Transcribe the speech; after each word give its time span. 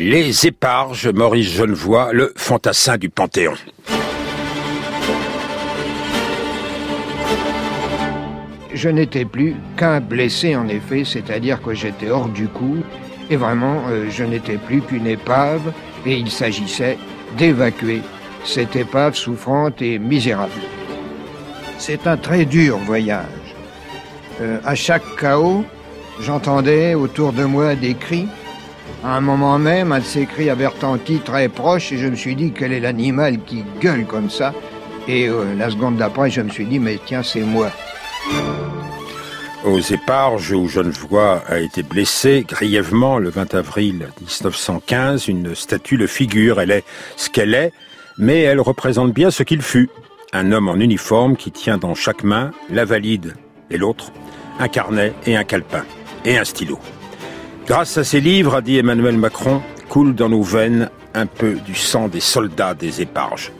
Les 0.00 0.46
éparges, 0.46 1.08
Maurice 1.08 1.56
Genevoix, 1.56 2.12
le 2.12 2.32
fantassin 2.36 2.96
du 2.98 3.08
Panthéon. 3.08 3.54
Je 8.72 8.88
n'étais 8.88 9.24
plus 9.24 9.56
qu'un 9.76 9.98
blessé 9.98 10.54
en 10.54 10.68
effet, 10.68 11.02
c'est-à-dire 11.04 11.60
que 11.60 11.74
j'étais 11.74 12.10
hors 12.10 12.28
du 12.28 12.46
coup, 12.46 12.76
et 13.28 13.34
vraiment 13.34 13.82
euh, 13.88 14.06
je 14.08 14.22
n'étais 14.22 14.56
plus 14.56 14.82
qu'une 14.82 15.08
épave, 15.08 15.72
et 16.06 16.14
il 16.14 16.30
s'agissait 16.30 16.96
d'évacuer 17.36 18.00
cette 18.44 18.76
épave 18.76 19.16
souffrante 19.16 19.82
et 19.82 19.98
misérable. 19.98 20.52
C'est 21.76 22.06
un 22.06 22.16
très 22.16 22.44
dur 22.44 22.78
voyage. 22.78 23.24
Euh, 24.40 24.60
à 24.64 24.76
chaque 24.76 25.16
chaos, 25.16 25.64
j'entendais 26.20 26.94
autour 26.94 27.32
de 27.32 27.42
moi 27.42 27.74
des 27.74 27.94
cris, 27.94 28.28
à 29.04 29.16
un 29.16 29.20
moment 29.20 29.58
même, 29.58 29.92
un 29.92 30.00
de 30.00 30.04
ces 30.04 30.26
cris 30.26 30.50
très 31.24 31.48
proche 31.48 31.92
et 31.92 31.98
je 31.98 32.06
me 32.06 32.16
suis 32.16 32.34
dit 32.34 32.52
quel 32.52 32.72
est 32.72 32.80
l'animal 32.80 33.38
qui 33.44 33.64
gueule 33.80 34.04
comme 34.04 34.30
ça? 34.30 34.52
Et 35.06 35.28
euh, 35.28 35.54
la 35.56 35.70
seconde 35.70 35.96
d'après, 35.96 36.30
je 36.30 36.40
me 36.40 36.50
suis 36.50 36.66
dit 36.66 36.78
mais 36.78 36.98
tiens, 37.04 37.22
c'est 37.22 37.40
moi. 37.40 37.70
Aux 39.64 39.80
éparges 39.80 40.52
où 40.52 40.68
Genevois 40.68 41.42
a 41.46 41.58
été 41.58 41.82
blessé 41.82 42.44
grièvement 42.46 43.18
le 43.18 43.28
20 43.28 43.54
avril 43.54 44.08
1915, 44.20 45.28
une 45.28 45.54
statue 45.54 45.96
le 45.96 46.06
figure. 46.06 46.60
Elle 46.60 46.70
est 46.70 46.84
ce 47.16 47.28
qu'elle 47.28 47.54
est, 47.54 47.72
mais 48.18 48.40
elle 48.42 48.60
représente 48.60 49.12
bien 49.12 49.30
ce 49.30 49.42
qu'il 49.42 49.62
fut. 49.62 49.90
Un 50.32 50.52
homme 50.52 50.68
en 50.68 50.76
uniforme 50.76 51.36
qui 51.36 51.50
tient 51.50 51.78
dans 51.78 51.94
chaque 51.94 52.22
main 52.22 52.50
la 52.70 52.84
valide 52.84 53.34
et 53.70 53.78
l'autre, 53.78 54.12
un 54.58 54.68
carnet 54.68 55.12
et 55.26 55.36
un 55.36 55.44
calepin 55.44 55.84
et 56.24 56.38
un 56.38 56.44
stylo. 56.44 56.78
Grâce 57.68 57.98
à 57.98 58.04
ces 58.04 58.22
livres, 58.22 58.54
a 58.54 58.62
dit 58.62 58.78
Emmanuel 58.78 59.18
Macron, 59.18 59.60
coule 59.90 60.14
dans 60.14 60.30
nos 60.30 60.42
veines 60.42 60.88
un 61.12 61.26
peu 61.26 61.52
du 61.66 61.74
sang 61.74 62.08
des 62.08 62.18
soldats 62.18 62.72
des 62.72 63.02
éparges. 63.02 63.52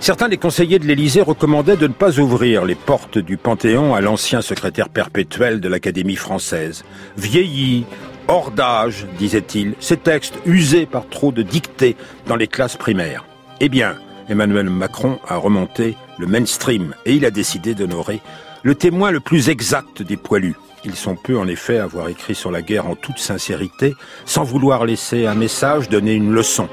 Certains 0.00 0.28
des 0.28 0.38
conseillers 0.38 0.80
de 0.80 0.86
l'Élysée 0.86 1.22
recommandaient 1.22 1.76
de 1.76 1.86
ne 1.86 1.92
pas 1.92 2.18
ouvrir 2.18 2.64
les 2.64 2.74
portes 2.74 3.16
du 3.16 3.36
Panthéon 3.36 3.94
à 3.94 4.00
l'ancien 4.00 4.42
secrétaire 4.42 4.88
perpétuel 4.88 5.60
de 5.60 5.68
l'Académie 5.68 6.16
française. 6.16 6.84
Vieilli, 7.16 7.86
hors 8.26 8.50
d'âge, 8.50 9.06
disait-il, 9.18 9.74
ces 9.78 9.98
textes 9.98 10.34
usés 10.46 10.84
par 10.84 11.08
trop 11.08 11.30
de 11.30 11.42
dictées 11.42 11.94
dans 12.26 12.36
les 12.36 12.48
classes 12.48 12.76
primaires. 12.76 13.24
Eh 13.60 13.68
bien, 13.68 13.94
Emmanuel 14.28 14.68
Macron 14.68 15.20
a 15.28 15.36
remonté 15.36 15.96
le 16.18 16.26
mainstream 16.26 16.92
et 17.06 17.14
il 17.14 17.24
a 17.24 17.30
décidé 17.30 17.76
d'honorer 17.76 18.20
le 18.64 18.74
témoin 18.74 19.12
le 19.12 19.20
plus 19.20 19.48
exact 19.48 20.02
des 20.02 20.16
poilus, 20.16 20.56
ils 20.84 20.96
sont 20.96 21.16
peu 21.16 21.38
en 21.38 21.48
effet 21.48 21.78
avoir 21.78 22.08
écrit 22.08 22.34
sur 22.34 22.50
la 22.50 22.62
guerre 22.62 22.86
en 22.86 22.94
toute 22.94 23.18
sincérité, 23.18 23.94
sans 24.24 24.44
vouloir 24.44 24.84
laisser 24.84 25.26
un 25.26 25.34
message, 25.34 25.88
donner 25.88 26.14
une 26.14 26.32
leçon. 26.32 26.68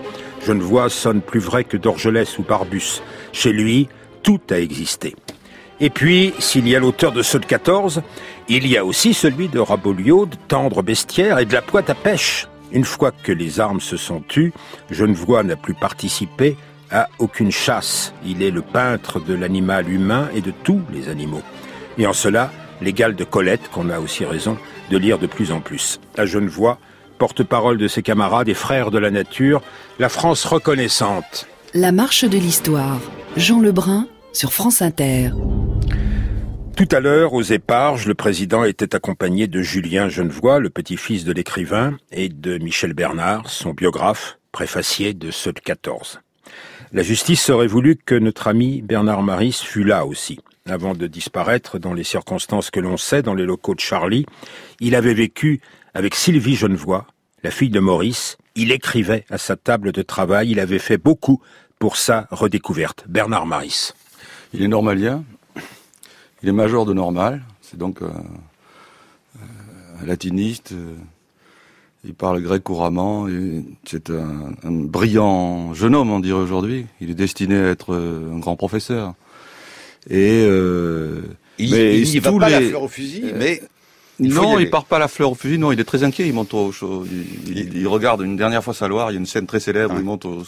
Genevois 0.46 0.90
sonne 0.90 1.22
plus 1.22 1.40
vrai 1.40 1.64
que 1.64 1.78
d'Orgelès 1.78 2.38
ou 2.40 2.44
Barbus. 2.44 3.02
Chez 3.32 3.52
lui, 3.52 3.90
tout 4.24 4.42
a 4.50 4.60
existé. 4.60 5.16
Et 5.80 5.90
puis, 5.90 6.34
s'il 6.40 6.68
y 6.68 6.76
a 6.76 6.80
l'auteur 6.80 7.12
de 7.12 7.24
ceux 7.24 7.40
de 7.40 7.46
14, 7.46 8.04
il 8.50 8.68
y 8.68 8.78
a 8.78 8.86
aussi 8.86 9.14
celui 9.14 9.48
de 9.48 9.60
Raboliau, 9.60 10.26
de 10.26 10.36
Tendre 10.48 10.84
Bestiaire 10.84 11.40
et 11.40 11.46
de 11.46 11.54
la 11.54 11.62
Poite 11.62 11.90
à 11.90 11.96
pêche. 11.96 12.48
Une 12.72 12.86
fois 12.86 13.12
que 13.12 13.32
les 13.32 13.60
armes 13.60 13.82
se 13.82 13.98
sont 13.98 14.22
tues, 14.22 14.54
Genevois 14.90 15.44
n'a 15.44 15.56
plus 15.56 15.74
participé 15.74 16.56
à 16.92 17.10
aucune 17.20 17.52
chasse. 17.52 18.14
Il 18.26 18.44
est 18.44 18.52
le 18.52 18.62
peintre 18.62 19.20
de 19.20 19.34
l'animal 19.34 19.90
humain 19.90 20.30
et 20.36 20.42
de 20.42 20.52
tous 20.52 20.82
les 20.94 21.10
animaux. 21.10 21.42
Et 21.98 22.06
en 22.06 22.14
cela, 22.14 22.52
l'égal 22.82 23.16
de 23.16 23.24
Colette, 23.24 23.70
qu'on 23.72 23.90
a 23.90 24.00
aussi 24.00 24.26
raison 24.26 24.58
de 24.90 24.98
lire 24.98 25.20
de 25.20 25.28
plus 25.28 25.52
en 25.52 25.62
plus. 25.62 26.00
À 26.18 26.26
Genevois, 26.26 26.80
porte-parole 27.18 27.78
de 27.78 27.88
ses 27.88 28.02
camarades 28.02 28.50
et 28.50 28.54
frères 28.54 28.92
de 28.92 28.98
la 28.98 29.12
nature, 29.12 29.62
la 30.00 30.10
France 30.10 30.44
reconnaissante. 30.46 31.48
La 31.74 31.92
marche 31.92 32.26
de 32.26 32.38
l'histoire. 32.38 33.00
Jean 33.38 33.62
Lebrun 33.62 34.08
sur 34.34 34.54
France 34.54 34.82
Inter. 34.82 35.30
Tout 36.76 36.88
à 36.92 37.00
l'heure, 37.00 37.34
aux 37.34 37.42
éparges, 37.42 38.08
le 38.08 38.16
président 38.16 38.64
était 38.64 38.96
accompagné 38.96 39.48
de 39.48 39.62
Julien 39.62 40.10
Genevois, 40.10 40.60
le 40.60 40.70
petit-fils 40.70 41.26
de 41.26 41.32
l'écrivain, 41.32 41.98
et 42.12 42.28
de 42.28 42.58
Michel 42.58 42.94
Bernard, 42.94 43.50
son 43.50 43.72
biographe, 43.72 44.40
préfacier 44.52 45.14
de 45.14 45.32
ceux 45.32 45.54
de 45.54 45.60
14. 45.60 46.22
La 46.92 47.04
justice 47.04 47.50
aurait 47.50 47.68
voulu 47.68 47.96
que 47.96 48.16
notre 48.16 48.48
ami 48.48 48.82
Bernard 48.82 49.22
Maris 49.22 49.62
fût 49.64 49.84
là 49.84 50.06
aussi. 50.06 50.40
Avant 50.72 50.94
de 50.94 51.06
disparaître 51.06 51.80
dans 51.80 51.94
les 51.94 52.06
circonstances 52.06 52.72
que 52.72 52.80
l'on 52.80 52.96
sait 52.96 53.22
dans 53.22 53.34
les 53.34 53.44
locaux 53.44 53.76
de 53.76 53.82
Charlie, 53.82 54.26
il 54.80 54.96
avait 54.96 55.14
vécu 55.14 55.60
avec 55.94 56.16
Sylvie 56.16 56.56
Genevoix, 56.56 57.08
la 57.44 57.52
fille 57.52 57.70
de 57.70 57.82
Maurice. 57.82 58.38
Il 58.56 58.72
écrivait 58.72 59.26
à 59.30 59.38
sa 59.38 59.58
table 59.58 59.92
de 59.92 60.02
travail. 60.02 60.50
Il 60.50 60.62
avait 60.62 60.80
fait 60.80 60.98
beaucoup 60.98 61.42
pour 61.78 61.98
sa 61.98 62.26
redécouverte. 62.32 63.04
Bernard 63.10 63.46
Maris. 63.46 63.92
Il 64.54 64.62
est 64.62 64.70
normalien. 64.70 65.26
Il 66.42 66.48
est 66.48 66.54
major 66.54 66.86
de 66.86 66.94
normal. 66.94 67.44
C'est 67.62 67.78
donc 67.78 68.02
un, 68.02 68.24
latiniste. 70.06 70.74
Il 72.06 72.14
parle 72.14 72.42
grec 72.42 72.64
couramment. 72.64 73.28
C'est 73.84 74.10
un, 74.10 74.54
brillant 74.64 75.74
jeune 75.74 75.96
homme, 75.96 76.12
on 76.12 76.22
dirait 76.22 76.40
aujourd'hui. 76.40 76.86
Il 77.02 77.10
est 77.10 77.16
destiné 77.16 77.58
à 77.58 77.68
être 77.72 77.94
un 77.94 78.40
grand 78.40 78.56
professeur. 78.56 79.16
Et 80.10 80.44
euh, 80.48 81.22
il, 81.58 81.72
mais 81.72 82.00
il, 82.00 82.16
il 82.16 82.22
va 82.22 82.32
pas 82.32 82.50
la 82.50 82.62
fleur 82.62 82.84
au 82.84 82.88
fusil, 82.88 83.24
euh, 83.26 83.36
mais 83.38 83.62
non, 84.20 84.60
il 84.60 84.70
part 84.70 84.86
pas 84.86 85.00
la 85.00 85.08
fleur 85.08 85.32
au 85.32 85.36
fusil. 85.36 85.58
Non, 85.58 85.72
il 85.72 85.80
est 85.80 85.84
très 85.84 86.04
inquiet. 86.04 86.28
Il 86.28 86.34
monte 86.34 86.54
au, 86.54 86.72
il, 87.48 87.78
il, 87.78 87.88
regarde 87.88 88.22
une 88.22 88.36
dernière 88.36 88.64
fois 88.64 88.74
sa 88.74 88.88
Loire. 88.88 89.12
Il 89.12 89.16
y 89.16 89.18
a 89.18 89.20
une 89.20 89.26
scène 89.26 89.48
très 89.48 89.60
célèbre. 89.60 89.96
Il 89.98 90.04
monte 90.04 90.26
au, 90.26 90.42
au 90.42 90.46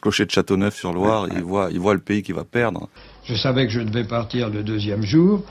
clocher 0.00 0.26
de 0.26 0.30
Châteauneuf 0.30 0.76
sur 0.76 0.92
Loire. 0.92 1.28
Il 1.32 1.42
voit, 1.42 1.68
il 1.70 1.78
voit 1.78 1.94
le 1.94 2.00
pays 2.00 2.22
qu'il 2.22 2.34
va 2.34 2.44
perdre. 2.44 2.88
Je 3.24 3.34
savais 3.34 3.66
que 3.66 3.72
je 3.72 3.80
devais 3.80 4.04
partir 4.04 4.48
le 4.50 4.62
deuxième 4.62 5.02
jour, 5.02 5.42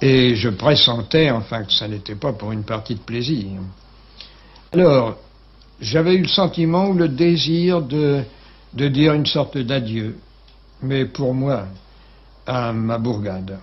et 0.00 0.36
je 0.36 0.48
pressentais, 0.48 1.30
enfin, 1.30 1.64
que 1.64 1.72
ça 1.72 1.88
n'était 1.88 2.14
pas 2.14 2.32
pour 2.32 2.52
une 2.52 2.64
partie 2.64 2.94
de 2.94 3.00
plaisir. 3.00 3.46
Alors, 4.72 5.16
j'avais 5.80 6.14
eu 6.14 6.22
le 6.22 6.28
sentiment 6.28 6.88
ou 6.88 6.94
le 6.94 7.08
désir 7.08 7.82
de 7.82 8.22
de 8.74 8.88
dire 8.88 9.14
une 9.14 9.26
sorte 9.26 9.56
d'adieu, 9.56 10.18
mais 10.82 11.06
pour 11.06 11.32
moi, 11.34 11.66
à 12.46 12.72
ma 12.72 12.98
bourgade. 12.98 13.58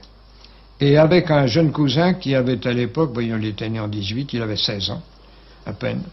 Et 0.80 0.98
avec 0.98 1.32
un 1.32 1.46
jeune 1.46 1.72
cousin 1.72 2.14
qui 2.14 2.36
avait 2.36 2.66
à 2.68 2.74
l'époque, 2.74 3.12
voyons, 3.14 3.38
il 3.38 3.46
était 3.46 3.70
né 3.70 3.80
en 3.80 3.88
18, 3.88 4.34
il 4.34 4.42
avait 4.42 4.58
16 4.58 4.90
ans, 4.90 5.02
à 5.66 5.74
peine, 5.74 6.04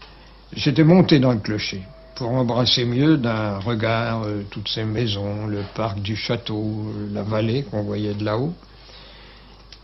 j'étais 0.53 0.83
monté 0.83 1.19
dans 1.19 1.33
le 1.33 1.39
clocher 1.39 1.81
pour 2.15 2.29
embrasser 2.31 2.85
mieux 2.85 3.17
d'un 3.17 3.57
regard 3.59 4.23
euh, 4.23 4.43
toutes 4.49 4.67
ces 4.67 4.83
maisons, 4.83 5.47
le 5.47 5.63
parc 5.75 5.99
du 6.01 6.15
château, 6.15 6.93
la 7.11 7.23
vallée 7.23 7.63
qu'on 7.63 7.81
voyait 7.81 8.13
de 8.13 8.23
là-haut. 8.23 8.53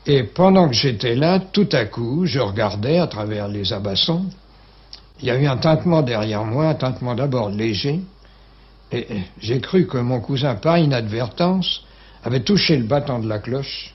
Et 0.05 0.23
pendant 0.23 0.69
que 0.69 0.75
j'étais 0.75 1.15
là, 1.15 1.39
tout 1.39 1.67
à 1.71 1.85
coup, 1.85 2.25
je 2.25 2.39
regardais 2.39 2.99
à 2.99 3.07
travers 3.07 3.47
les 3.47 3.73
abassons. 3.73 4.25
Il 5.19 5.25
y 5.25 5.31
a 5.31 5.35
eu 5.35 5.47
un 5.47 5.57
tintement 5.57 6.03
derrière 6.03 6.45
moi, 6.45 6.69
un 6.69 6.75
tintement 6.75 7.15
d'abord 7.15 7.49
léger. 7.49 8.01
Et 8.91 9.07
j'ai 9.39 9.59
cru 9.59 9.87
que 9.87 9.97
mon 9.97 10.21
cousin, 10.21 10.55
par 10.55 10.77
inadvertance, 10.77 11.83
avait 12.23 12.41
touché 12.41 12.77
le 12.77 12.83
battant 12.83 13.19
de 13.19 13.27
la 13.27 13.39
cloche 13.39 13.93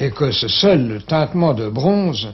et 0.00 0.10
que 0.10 0.30
ce 0.30 0.48
seul 0.48 1.02
tintement 1.06 1.54
de 1.54 1.68
bronze 1.68 2.28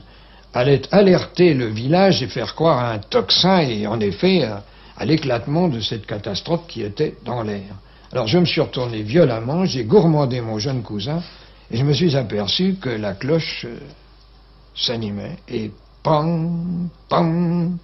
allait 0.53 0.83
alerter 0.93 1.55
le 1.55 1.67
village 1.67 2.23
et 2.23 2.29
faire 2.29 2.55
croire 2.55 2.79
à 2.79 2.93
un 2.93 2.99
tocsin 2.99 3.61
et 3.61 3.87
en 3.87 4.01
effet 4.01 4.45
à, 4.45 5.05
l'éclatement 5.05 5.69
de 5.69 5.81
cette 5.81 6.07
catastrophe 6.07 6.67
qui 6.69 6.83
était 6.83 7.17
dans 7.25 7.43
l'air. 7.43 7.75
Alors 8.13 8.29
je 8.29 8.39
me 8.39 8.45
suis 8.45 8.61
retourné 8.61 9.03
violemment, 9.03 9.65
j'ai 9.65 9.85
gourmandé 9.85 10.41
mon 10.41 10.59
jeune 10.59 10.83
cousin 10.83 11.21
et 11.71 11.77
je 11.77 11.85
me 11.85 11.93
suis 11.93 12.15
aperçu 12.15 12.77
que 12.81 12.91
la 12.91 13.15
cloche 13.15 13.65
euh, 13.65 13.79
s'animait 14.77 15.37
et 15.49 15.73
pam, 16.05 16.89
pam. 17.09 17.77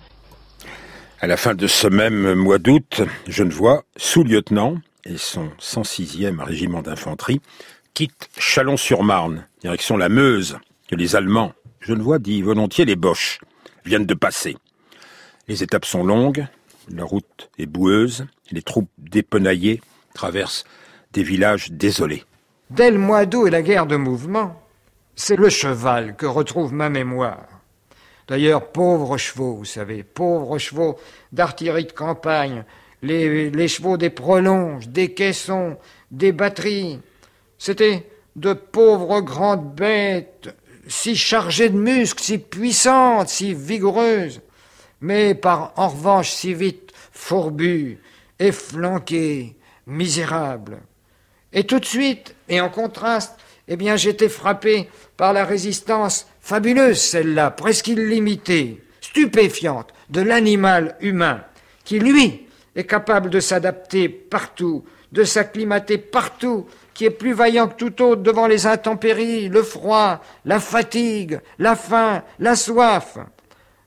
À 1.20 1.26
la 1.26 1.36
fin 1.36 1.54
de 1.54 1.66
ce 1.66 1.88
même 1.88 2.34
mois 2.34 2.58
d'août, 2.58 3.02
je 3.26 3.42
ne 3.42 3.50
vois 3.50 3.82
sous-lieutenant 3.96 4.76
et 5.04 5.16
son 5.16 5.50
106e 5.60 6.42
régiment 6.42 6.82
d'infanterie 6.82 7.40
quittent 7.94 8.30
Chalon-sur-Marne, 8.38 9.46
direction 9.60 9.96
la 9.96 10.08
Meuse, 10.08 10.58
que 10.88 10.94
les 10.94 11.16
Allemands, 11.16 11.52
je 11.80 11.94
ne 11.94 12.02
vois 12.02 12.18
dit 12.18 12.42
volontiers 12.42 12.84
les 12.84 12.96
Boches, 12.96 13.40
viennent 13.84 14.06
de 14.06 14.14
passer. 14.14 14.56
Les 15.48 15.62
étapes 15.62 15.84
sont 15.84 16.04
longues, 16.04 16.46
la 16.88 17.04
route 17.04 17.50
est 17.58 17.66
boueuse, 17.66 18.26
les 18.50 18.62
troupes 18.62 18.90
dépenaillées 18.98 19.80
traversent 20.14 20.64
des 21.12 21.22
villages 21.22 21.70
désolés. 21.70 22.24
Dès 22.70 22.90
le 22.90 22.98
mois 22.98 23.26
d'août 23.26 23.46
et 23.46 23.50
la 23.50 23.62
guerre 23.62 23.86
de 23.86 23.96
mouvement, 23.96 24.62
c'est 25.16 25.36
le 25.36 25.48
cheval 25.48 26.16
que 26.16 26.26
retrouve 26.26 26.72
ma 26.72 26.88
mémoire. 26.88 27.46
D'ailleurs, 28.28 28.70
pauvres 28.70 29.16
chevaux, 29.16 29.56
vous 29.56 29.64
savez, 29.64 30.04
pauvres 30.04 30.58
chevaux 30.58 30.96
d'artillerie 31.32 31.86
de 31.86 31.92
campagne, 31.92 32.64
les, 33.02 33.68
chevaux 33.68 33.96
des 33.96 34.10
prolonges, 34.10 34.88
des 34.88 35.12
caissons, 35.12 35.76
des 36.10 36.32
batteries. 36.32 37.00
C'était 37.58 38.06
de 38.36 38.52
pauvres 38.52 39.20
grandes 39.20 39.74
bêtes, 39.74 40.54
si 40.86 41.16
chargées 41.16 41.68
de 41.68 41.78
muscles, 41.78 42.22
si 42.22 42.38
puissantes, 42.38 43.28
si 43.28 43.54
vigoureuses, 43.54 44.40
mais 45.00 45.34
par 45.34 45.72
en 45.76 45.88
revanche 45.88 46.30
si 46.30 46.54
vite 46.54 46.92
fourbus, 47.12 47.98
efflanqués, 48.38 49.56
misérables. 49.86 50.78
Et 51.52 51.64
tout 51.64 51.80
de 51.80 51.84
suite, 51.84 52.34
et 52.48 52.60
en 52.60 52.68
contraste, 52.68 53.36
eh 53.68 53.76
bien, 53.76 53.96
j'étais 53.96 54.28
frappé 54.28 54.88
par 55.16 55.32
la 55.32 55.44
résistance 55.44 56.26
fabuleuse, 56.40 57.00
celle-là, 57.00 57.50
presque 57.50 57.88
illimitée, 57.88 58.82
stupéfiante, 59.00 59.92
de 60.08 60.22
l'animal 60.22 60.96
humain, 61.00 61.44
qui, 61.84 62.00
lui, 62.00 62.46
capable 62.84 63.30
de 63.30 63.40
s'adapter 63.40 64.08
partout, 64.08 64.84
de 65.12 65.24
s'acclimater 65.24 65.98
partout, 65.98 66.66
qui 66.94 67.04
est 67.06 67.10
plus 67.10 67.32
vaillant 67.32 67.68
que 67.68 67.74
tout 67.74 68.02
autre 68.02 68.22
devant 68.22 68.46
les 68.46 68.66
intempéries, 68.66 69.48
le 69.48 69.62
froid, 69.62 70.20
la 70.44 70.60
fatigue, 70.60 71.40
la 71.58 71.76
faim, 71.76 72.22
la 72.38 72.56
soif. 72.56 73.18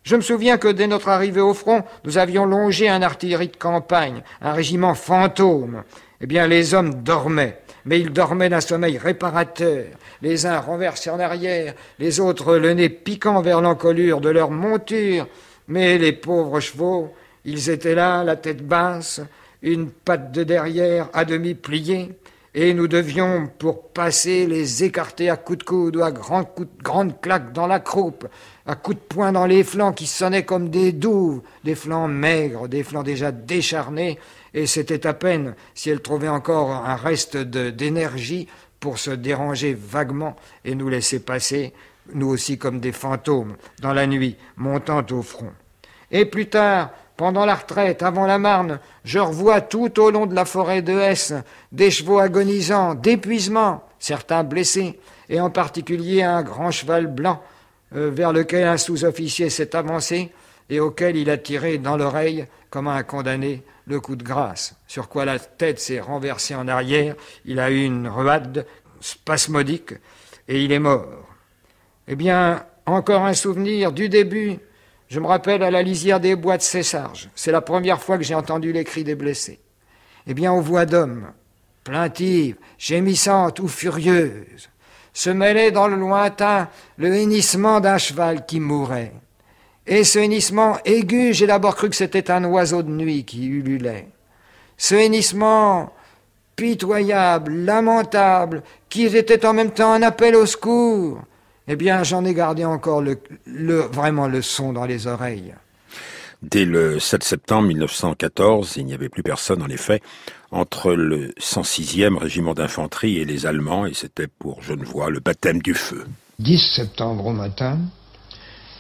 Je 0.04 0.18
me 0.18 0.22
souviens 0.22 0.58
que 0.58 0.68
dès 0.68 0.88
notre 0.88 1.10
arrivée 1.10 1.42
au 1.42 1.54
front, 1.54 1.84
nous 2.04 2.18
avions 2.18 2.46
longé 2.46 2.90
un 2.90 3.02
artillerie 3.02 3.48
de 3.48 3.56
campagne, 3.56 4.22
un 4.42 4.52
régiment 4.52 4.96
fantôme. 4.96 5.84
Eh 6.20 6.26
bien, 6.26 6.48
les 6.48 6.74
hommes 6.74 7.04
dormaient, 7.04 7.62
mais 7.86 8.00
ils 8.00 8.12
dormaient 8.12 8.50
d'un 8.50 8.62
sommeil 8.62 8.98
réparateur, 8.98 9.86
les 10.22 10.46
uns 10.46 10.60
renversés 10.60 11.10
en 11.10 11.20
arrière, 11.20 11.74
les 12.00 12.20
autres 12.20 12.58
le 12.58 12.74
nez 12.74 12.90
piquant 12.90 13.42
vers 13.42 13.62
l'encolure 13.62 14.22
de 14.22 14.30
leur 14.30 14.52
monture. 14.52 15.28
Mais 15.70 15.98
les 15.98 16.12
pauvres 16.12 16.60
chevaux, 16.60 17.14
ils 17.46 17.70
étaient 17.70 17.96
là, 17.96 18.24
la 18.24 18.36
tête 18.36 18.66
basse, 18.66 19.22
une 19.62 19.90
patte 19.90 20.32
de 20.32 20.44
derrière 20.44 21.10
à 21.14 21.26
demi 21.26 21.54
pliée, 21.54 22.12
et 22.56 22.74
nous 22.76 22.88
devions, 22.88 23.50
pour 23.58 23.90
passer, 23.90 24.46
les 24.46 24.84
écarter 24.84 25.30
à 25.30 25.38
coups 25.38 25.60
de 25.60 25.64
coude 25.64 25.96
ou 25.96 26.04
à 26.04 26.12
grands 26.12 26.44
coups 26.44 26.70
de 26.78 26.84
grandes 26.84 27.20
claques 27.20 27.52
dans 27.52 27.66
la 27.66 27.80
croupe, 27.80 28.28
à 28.68 28.76
coups 28.76 28.98
de 28.98 29.02
poing 29.02 29.32
dans 29.32 29.48
les 29.48 29.64
flancs 29.64 29.94
qui 29.94 30.06
sonnaient 30.06 30.46
comme 30.46 30.70
des 30.70 30.92
douves, 30.92 31.42
des 31.64 31.74
flancs 31.74 32.08
maigres, 32.08 32.68
des 32.68 32.84
flancs 32.84 33.02
déjà 33.02 33.32
décharnés, 33.32 34.20
et 34.54 34.68
c'était 34.68 35.08
à 35.08 35.14
peine 35.14 35.56
si 35.74 35.90
elle 35.90 36.02
trouvait 36.02 36.28
encore 36.28 36.72
un 36.72 36.96
reste 36.96 37.38
d'énergie 37.38 38.48
pour 38.80 39.00
se 39.00 39.12
déranger 39.12 39.74
vaguement 39.74 40.36
et 40.64 40.76
nous 40.76 40.90
laisser 40.90 41.20
passer, 41.20 41.74
nous 42.14 42.28
aussi 42.28 42.60
comme 42.60 42.80
des 42.80 42.92
fantômes, 42.92 43.56
dans 43.82 43.94
la 43.94 44.06
nuit, 44.06 44.36
montant 44.58 45.04
au 45.10 45.24
front. 45.24 45.54
Et 46.12 46.26
plus 46.26 46.48
tard, 46.50 46.92
pendant 47.18 47.46
la 47.46 47.56
retraite, 47.56 48.04
avant 48.04 48.26
la 48.26 48.38
Marne, 48.38 48.80
je 49.04 49.20
revois 49.20 49.62
tout 49.62 50.00
au 50.00 50.12
long 50.12 50.26
de 50.26 50.36
la 50.36 50.46
forêt 50.46 50.82
de 50.82 50.94
Hesse 50.94 51.34
des 51.72 51.92
chevaux 51.92 52.20
agonisants, 52.20 52.96
d'épuisement, 52.96 53.84
certains 54.00 54.44
blessés, 54.44 55.00
et 55.30 55.40
en 55.40 55.50
particulier 55.50 56.24
un 56.24 56.42
grand 56.44 56.72
cheval 56.72 57.08
blanc 57.08 57.42
euh, 57.96 58.10
vers 58.10 58.34
lequel 58.34 58.68
un 58.68 58.78
sous-officier 58.78 59.50
s'est 59.50 59.76
avancé 59.76 60.32
et 60.70 60.80
auquel 60.80 61.16
il 61.16 61.30
a 61.30 61.38
tiré 61.38 61.78
dans 61.78 61.98
l'oreille, 61.98 62.48
comme 62.70 62.88
un 62.88 63.04
condamné, 63.04 63.64
le 63.86 64.00
coup 64.00 64.16
de 64.16 64.24
grâce, 64.24 64.76
sur 64.88 65.10
quoi 65.10 65.26
la 65.26 65.38
tête 65.38 65.80
s'est 65.80 66.00
renversée 66.00 66.56
en 66.56 66.68
arrière, 66.68 67.16
il 67.46 67.60
a 67.60 67.70
eu 67.70 67.84
une 67.84 68.08
ruade 68.08 68.66
spasmodique 69.02 69.94
et 70.48 70.64
il 70.64 70.72
est 70.72 70.80
mort. 70.80 71.28
Eh 72.08 72.16
bien, 72.16 72.66
encore 72.86 73.26
un 73.26 73.34
souvenir 73.34 73.92
du 73.92 74.10
début. 74.10 74.60
Je 75.14 75.20
me 75.20 75.28
rappelle 75.28 75.62
à 75.62 75.70
la 75.70 75.84
lisière 75.84 76.20
des 76.20 76.36
bois 76.36 76.58
de 76.58 76.64
Cessarges. 76.64 77.30
C'est 77.36 77.52
la 77.52 77.62
première 77.62 78.02
fois 78.02 78.18
que 78.18 78.24
j'ai 78.24 78.34
entendu 78.34 78.74
les 78.74 78.84
cris 78.84 79.04
des 79.04 79.14
blessés. 79.14 79.60
Eh 80.26 80.34
bien, 80.34 80.52
aux 80.52 80.60
voix 80.60 80.88
d'hommes, 80.88 81.28
plaintives, 81.84 82.56
gémissantes 82.80 83.60
ou 83.60 83.68
furieuses, 83.68 84.70
se 85.14 85.30
mêlait 85.30 85.70
dans 85.70 85.88
le 85.88 85.98
lointain 85.98 86.68
le 86.98 87.14
hennissement 87.14 87.80
d'un 87.80 88.00
cheval 88.00 88.48
qui 88.48 88.60
mourait. 88.60 89.14
Et 89.86 90.04
ce 90.04 90.18
hennissement 90.18 90.80
aigu, 90.84 91.32
j'ai 91.32 91.46
d'abord 91.46 91.76
cru 91.76 91.92
que 91.92 91.96
c'était 91.96 92.32
un 92.32 92.44
oiseau 92.46 92.82
de 92.82 92.90
nuit 92.90 93.24
qui 93.24 93.46
ululait. 93.46 94.08
Ce 94.78 94.96
hennissement 94.96 95.94
pitoyable, 96.56 97.54
lamentable, 97.54 98.64
qui 98.90 99.06
était 99.06 99.46
en 99.46 99.54
même 99.54 99.74
temps 99.74 99.94
un 99.94 100.02
appel 100.02 100.36
au 100.36 100.48
secours, 100.48 101.20
eh 101.68 101.76
bien, 101.76 102.04
j'en 102.04 102.26
ai 102.26 102.34
gardé 102.34 102.66
encore 102.66 103.02
le, 103.02 103.18
vraiment 103.92 104.28
le 104.28 104.42
son 104.42 104.74
dans 104.74 104.86
les 104.86 105.08
oreilles. 105.08 105.54
Dès 106.42 106.66
le 106.66 107.00
7 107.00 107.24
septembre 107.24 107.70
1914, 107.70 108.74
il 108.76 108.86
n'y 108.86 108.94
avait 108.94 109.08
plus 109.08 109.24
personne 109.24 109.62
en 109.62 109.70
effet 109.70 110.02
entre 110.52 110.94
le 110.94 111.30
106e 111.40 112.18
régiment 112.18 112.54
d'infanterie 112.54 113.18
et 113.18 113.26
les 113.26 113.46
Allemands, 113.46 113.86
et 113.86 113.94
c'était 113.94 114.28
pour 114.28 114.62
Genevois 114.62 115.10
le 115.10 115.20
baptême 115.20 115.62
du 115.62 115.74
feu. 115.74 116.06
10 116.40 116.76
septembre 116.76 117.28
au 117.28 117.32
matin, 117.32 117.80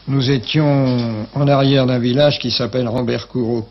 nous 0.08 0.30
étions 0.30 1.26
en 1.34 1.48
arrière 1.48 1.86
d'un 1.86 2.00
village 2.00 2.38
qui 2.40 2.52
s'appelle 2.52 2.90
Rambercourt 2.90 3.70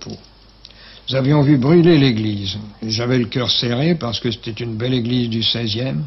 Nous 1.11 1.15
avions 1.15 1.43
vu 1.43 1.59
brûler 1.59 1.99
l'église. 1.99 2.57
J'avais 2.83 3.19
le 3.19 3.27
cœur 3.27 3.51
serré 3.51 3.95
parce 3.95 4.19
que 4.19 4.31
c'était 4.31 4.65
une 4.65 4.77
belle 4.77 4.95
église 4.95 5.29
du 5.29 5.41
16e. 5.41 6.01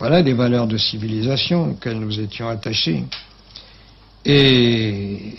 Voilà 0.00 0.22
des 0.22 0.32
valeurs 0.32 0.66
de 0.66 0.78
civilisation 0.78 1.72
auxquelles 1.72 2.00
nous 2.00 2.18
étions 2.18 2.48
attachés. 2.48 3.04
Et 4.24 5.34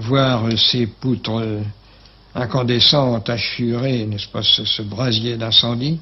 voir 0.00 0.46
ces 0.58 0.88
poutres 0.88 1.62
incandescentes 2.34 3.30
assurées, 3.30 4.04
n'est-ce 4.04 4.26
pas, 4.26 4.42
ce 4.42 4.82
brasier 4.82 5.36
d'incendie, 5.36 6.00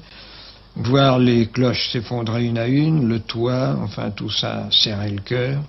voir 0.75 1.19
les 1.19 1.45
cloches 1.45 1.91
s'effondrer 1.91 2.45
une 2.45 2.57
à 2.57 2.65
une, 2.65 3.07
le 3.07 3.19
toit, 3.19 3.77
enfin 3.79 4.09
tout 4.09 4.31
ça 4.31 4.67
serrait 4.71 5.11
le 5.11 5.21
cœur. 5.21 5.61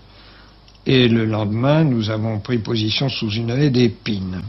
Et 0.87 1.09
le 1.09 1.27
lendemain, 1.27 1.85
nous 1.85 2.09
avons 2.09 2.39
pris 2.41 2.57
position 2.59 3.11
sous 3.11 3.31
une 3.33 3.51
haie 3.51 3.69
d'épines. 3.69 4.41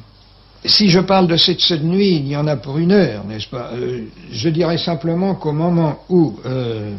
Si 0.65 0.89
je 0.89 0.99
parle 0.99 1.27
de 1.27 1.37
cette, 1.37 1.83
nuit, 1.83 2.17
il 2.17 2.27
y 2.27 2.35
en 2.35 2.47
a 2.47 2.57
pour 2.57 2.77
une 2.77 2.91
heure, 2.91 3.23
n'est-ce 3.25 3.47
pas? 3.47 3.71
Euh, 3.73 4.05
Je 4.31 4.49
dirais 4.49 4.77
simplement 4.77 5.35
qu'au 5.35 5.53
moment 5.53 5.99
où 6.09 6.39
euh, 6.45 6.93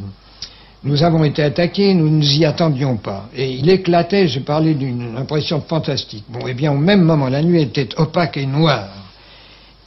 nous 0.85 1.03
avons 1.03 1.25
été 1.25 1.43
attaqués, 1.43 1.93
nous 1.93 2.09
ne 2.09 2.17
nous 2.17 2.33
y 2.39 2.45
attendions 2.45 2.97
pas. 2.97 3.29
Et 3.37 3.51
il 3.51 3.69
éclatait, 3.69 4.29
j'ai 4.29 4.41
parlé 4.41 4.75
d'une 4.75 5.17
impression 5.17 5.61
fantastique. 5.61 6.25
Bon, 6.29 6.47
eh 6.47 6.55
bien, 6.55 6.73
au 6.73 6.79
même 6.79 7.03
moment, 7.03 7.29
la 7.29 7.43
nuit 7.43 7.63
était 7.63 7.89
opaque 7.97 8.37
et 8.37 8.47
noire. 8.47 8.89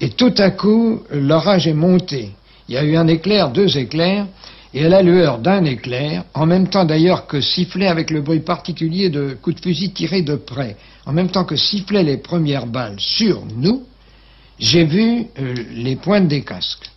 Et 0.02 0.10
tout 0.10 0.34
à 0.38 0.52
coup, 0.52 1.02
l'orage 1.12 1.68
est 1.68 1.74
monté. 1.74 2.32
Il 2.68 2.76
y 2.76 2.78
a 2.78 2.84
eu 2.84 2.98
un 2.98 3.08
éclair, 3.08 3.52
deux 3.52 3.78
éclairs, 3.78 4.28
et 4.74 4.86
à 4.86 4.90
la 4.90 5.02
lueur 5.02 5.40
d'un 5.40 5.64
éclair, 5.66 6.24
en 6.34 6.46
même 6.46 6.68
temps 6.68 6.86
d'ailleurs 6.86 7.28
que 7.28 7.42
sifflait 7.42 7.88
avec 7.88 8.10
le 8.10 8.22
bruit 8.22 8.40
particulier 8.40 9.10
de 9.10 9.38
coups 9.42 9.58
de 9.58 9.62
fusil 9.62 9.92
tirés 9.92 10.22
de 10.22 10.36
près, 10.36 10.78
en 11.06 11.14
même 11.14 11.32
temps 11.32 11.46
que 11.46 11.56
sifflaient 11.56 12.04
les 12.04 12.18
premières 12.18 12.68
balles 12.68 13.00
sur 13.00 13.46
nous, 13.46 13.86
j'ai 14.60 14.86
vu 14.86 15.26
euh, 15.40 15.56
les 15.72 15.96
pointes 15.96 16.28
des 16.28 16.44
casques. 16.44 16.92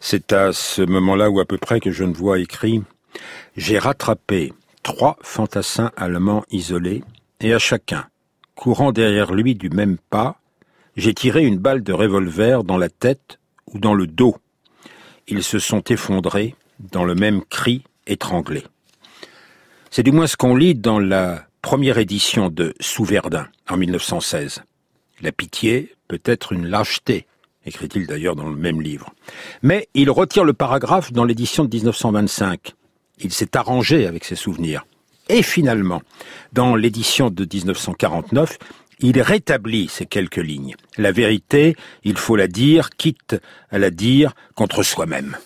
C'est 0.00 0.32
à 0.32 0.52
ce 0.52 0.82
moment-là 0.82 1.30
où 1.30 1.40
à 1.40 1.44
peu 1.44 1.58
près 1.58 1.80
que 1.80 1.90
je 1.90 2.04
ne 2.04 2.14
vois 2.14 2.38
écrit 2.38 2.82
J'ai 3.56 3.78
rattrapé 3.78 4.52
trois 4.82 5.16
fantassins 5.22 5.92
allemands 5.96 6.44
isolés, 6.50 7.02
et 7.40 7.52
à 7.52 7.58
chacun, 7.58 8.06
courant 8.54 8.92
derrière 8.92 9.32
lui 9.32 9.54
du 9.54 9.70
même 9.70 9.98
pas, 10.10 10.36
j'ai 10.96 11.14
tiré 11.14 11.44
une 11.44 11.58
balle 11.58 11.82
de 11.82 11.92
revolver 11.92 12.64
dans 12.64 12.76
la 12.76 12.88
tête 12.88 13.38
ou 13.66 13.78
dans 13.78 13.94
le 13.94 14.06
dos. 14.06 14.36
Ils 15.26 15.42
se 15.42 15.58
sont 15.58 15.82
effondrés, 15.88 16.54
dans 16.78 17.04
le 17.04 17.14
même 17.14 17.42
cri 17.44 17.84
étranglé. 18.06 18.64
C'est 19.90 20.02
du 20.02 20.10
moins 20.10 20.26
ce 20.26 20.36
qu'on 20.36 20.56
lit 20.56 20.74
dans 20.74 20.98
la 20.98 21.46
première 21.62 21.98
édition 21.98 22.50
de 22.50 22.74
Souverdin 22.80 23.46
en 23.70 23.76
1916. 23.76 24.62
La 25.22 25.32
pitié 25.32 25.94
peut 26.08 26.20
être 26.24 26.52
une 26.52 26.66
lâcheté, 26.66 27.26
écrit-il 27.64 28.06
d'ailleurs 28.06 28.36
dans 28.36 28.48
le 28.48 28.56
même 28.56 28.82
livre. 28.82 29.14
Mais 29.62 29.88
il 29.94 30.10
retire 30.10 30.44
le 30.44 30.52
paragraphe 30.52 31.12
dans 31.12 31.24
l'édition 31.24 31.64
de 31.64 31.74
1925. 31.74 32.74
Il 33.20 33.32
s'est 33.32 33.56
arrangé 33.56 34.06
avec 34.06 34.24
ses 34.24 34.34
souvenirs. 34.34 34.84
Et 35.28 35.42
finalement, 35.42 36.02
dans 36.52 36.74
l'édition 36.74 37.30
de 37.30 37.46
1949, 37.50 38.58
il 38.98 39.20
rétablit 39.22 39.88
ces 39.88 40.06
quelques 40.06 40.36
lignes. 40.36 40.74
La 40.98 41.12
vérité, 41.12 41.76
il 42.02 42.16
faut 42.16 42.36
la 42.36 42.48
dire, 42.48 42.90
quitte 42.90 43.36
à 43.70 43.78
la 43.78 43.90
dire 43.90 44.34
contre 44.56 44.82
soi-même. 44.82 45.36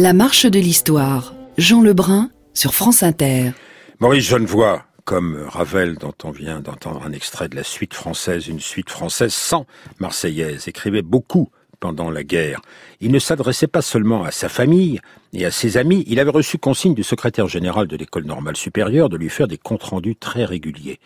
La 0.00 0.12
marche 0.12 0.46
de 0.46 0.60
l'histoire. 0.60 1.34
Jean 1.56 1.82
Lebrun 1.82 2.30
sur 2.54 2.72
France 2.72 3.02
Inter. 3.02 3.50
Maurice 3.98 4.28
Genevoix, 4.28 4.84
comme 5.04 5.44
Ravel 5.48 5.96
dont 5.96 6.14
on 6.22 6.30
vient 6.30 6.60
d'entendre 6.60 7.02
un 7.04 7.10
extrait 7.10 7.48
de 7.48 7.56
la 7.56 7.64
suite 7.64 7.94
française, 7.94 8.46
une 8.46 8.60
suite 8.60 8.90
française 8.90 9.32
sans 9.32 9.66
marseillaise, 9.98 10.68
écrivait 10.68 11.02
beaucoup 11.02 11.48
pendant 11.80 12.12
la 12.12 12.22
guerre. 12.22 12.60
Il 13.00 13.10
ne 13.10 13.18
s'adressait 13.18 13.66
pas 13.66 13.82
seulement 13.82 14.22
à 14.22 14.30
sa 14.30 14.48
famille 14.48 15.00
et 15.32 15.44
à 15.44 15.50
ses 15.50 15.76
amis, 15.76 16.04
il 16.06 16.20
avait 16.20 16.30
reçu 16.30 16.58
consigne 16.58 16.94
du 16.94 17.02
secrétaire 17.02 17.48
général 17.48 17.88
de 17.88 17.96
l'école 17.96 18.24
normale 18.24 18.56
supérieure 18.56 19.08
de 19.08 19.16
lui 19.16 19.30
faire 19.30 19.48
des 19.48 19.58
comptes 19.58 19.82
rendus 19.82 20.14
très 20.14 20.44
réguliers. 20.44 21.00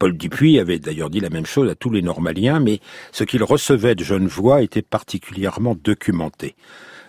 Paul 0.00 0.16
Dupuis 0.16 0.58
avait 0.58 0.80
d'ailleurs 0.80 1.10
dit 1.10 1.20
la 1.20 1.30
même 1.30 1.46
chose 1.46 1.70
à 1.70 1.76
tous 1.76 1.90
les 1.90 2.02
normaliens, 2.02 2.58
mais 2.58 2.80
ce 3.12 3.22
qu'il 3.22 3.44
recevait 3.44 3.94
de 3.94 4.02
Genevoix 4.02 4.62
était 4.62 4.82
particulièrement 4.82 5.76
documenté. 5.76 6.56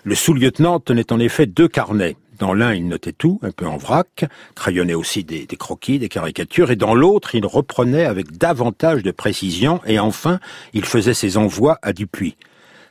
Le 0.05 0.15
sous-lieutenant 0.15 0.81
tenait 0.81 1.13
en 1.13 1.19
effet 1.19 1.45
deux 1.45 1.69
carnets. 1.69 2.17
Dans 2.38 2.53
l'un, 2.53 2.74
il 2.74 2.89
notait 2.89 3.13
tout, 3.13 3.39
un 3.41 3.51
peu 3.51 3.65
en 3.65 3.77
vrac, 3.77 4.25
crayonnait 4.53 4.95
aussi 4.95 5.24
des, 5.24 5.48
croquis, 5.57 5.98
des 5.98 6.10
caricatures, 6.10 6.72
et 6.72 6.75
dans 6.75 6.93
l'autre, 6.93 7.36
il 7.36 7.45
reprenait 7.45 8.03
avec 8.03 8.38
davantage 8.38 9.01
de 9.01 9.12
précision, 9.12 9.79
et 9.86 10.00
enfin, 10.00 10.39
il 10.74 10.83
faisait 10.83 11.13
ses 11.13 11.38
envois 11.38 11.79
à 11.81 11.93
Dupuis. 11.93 12.36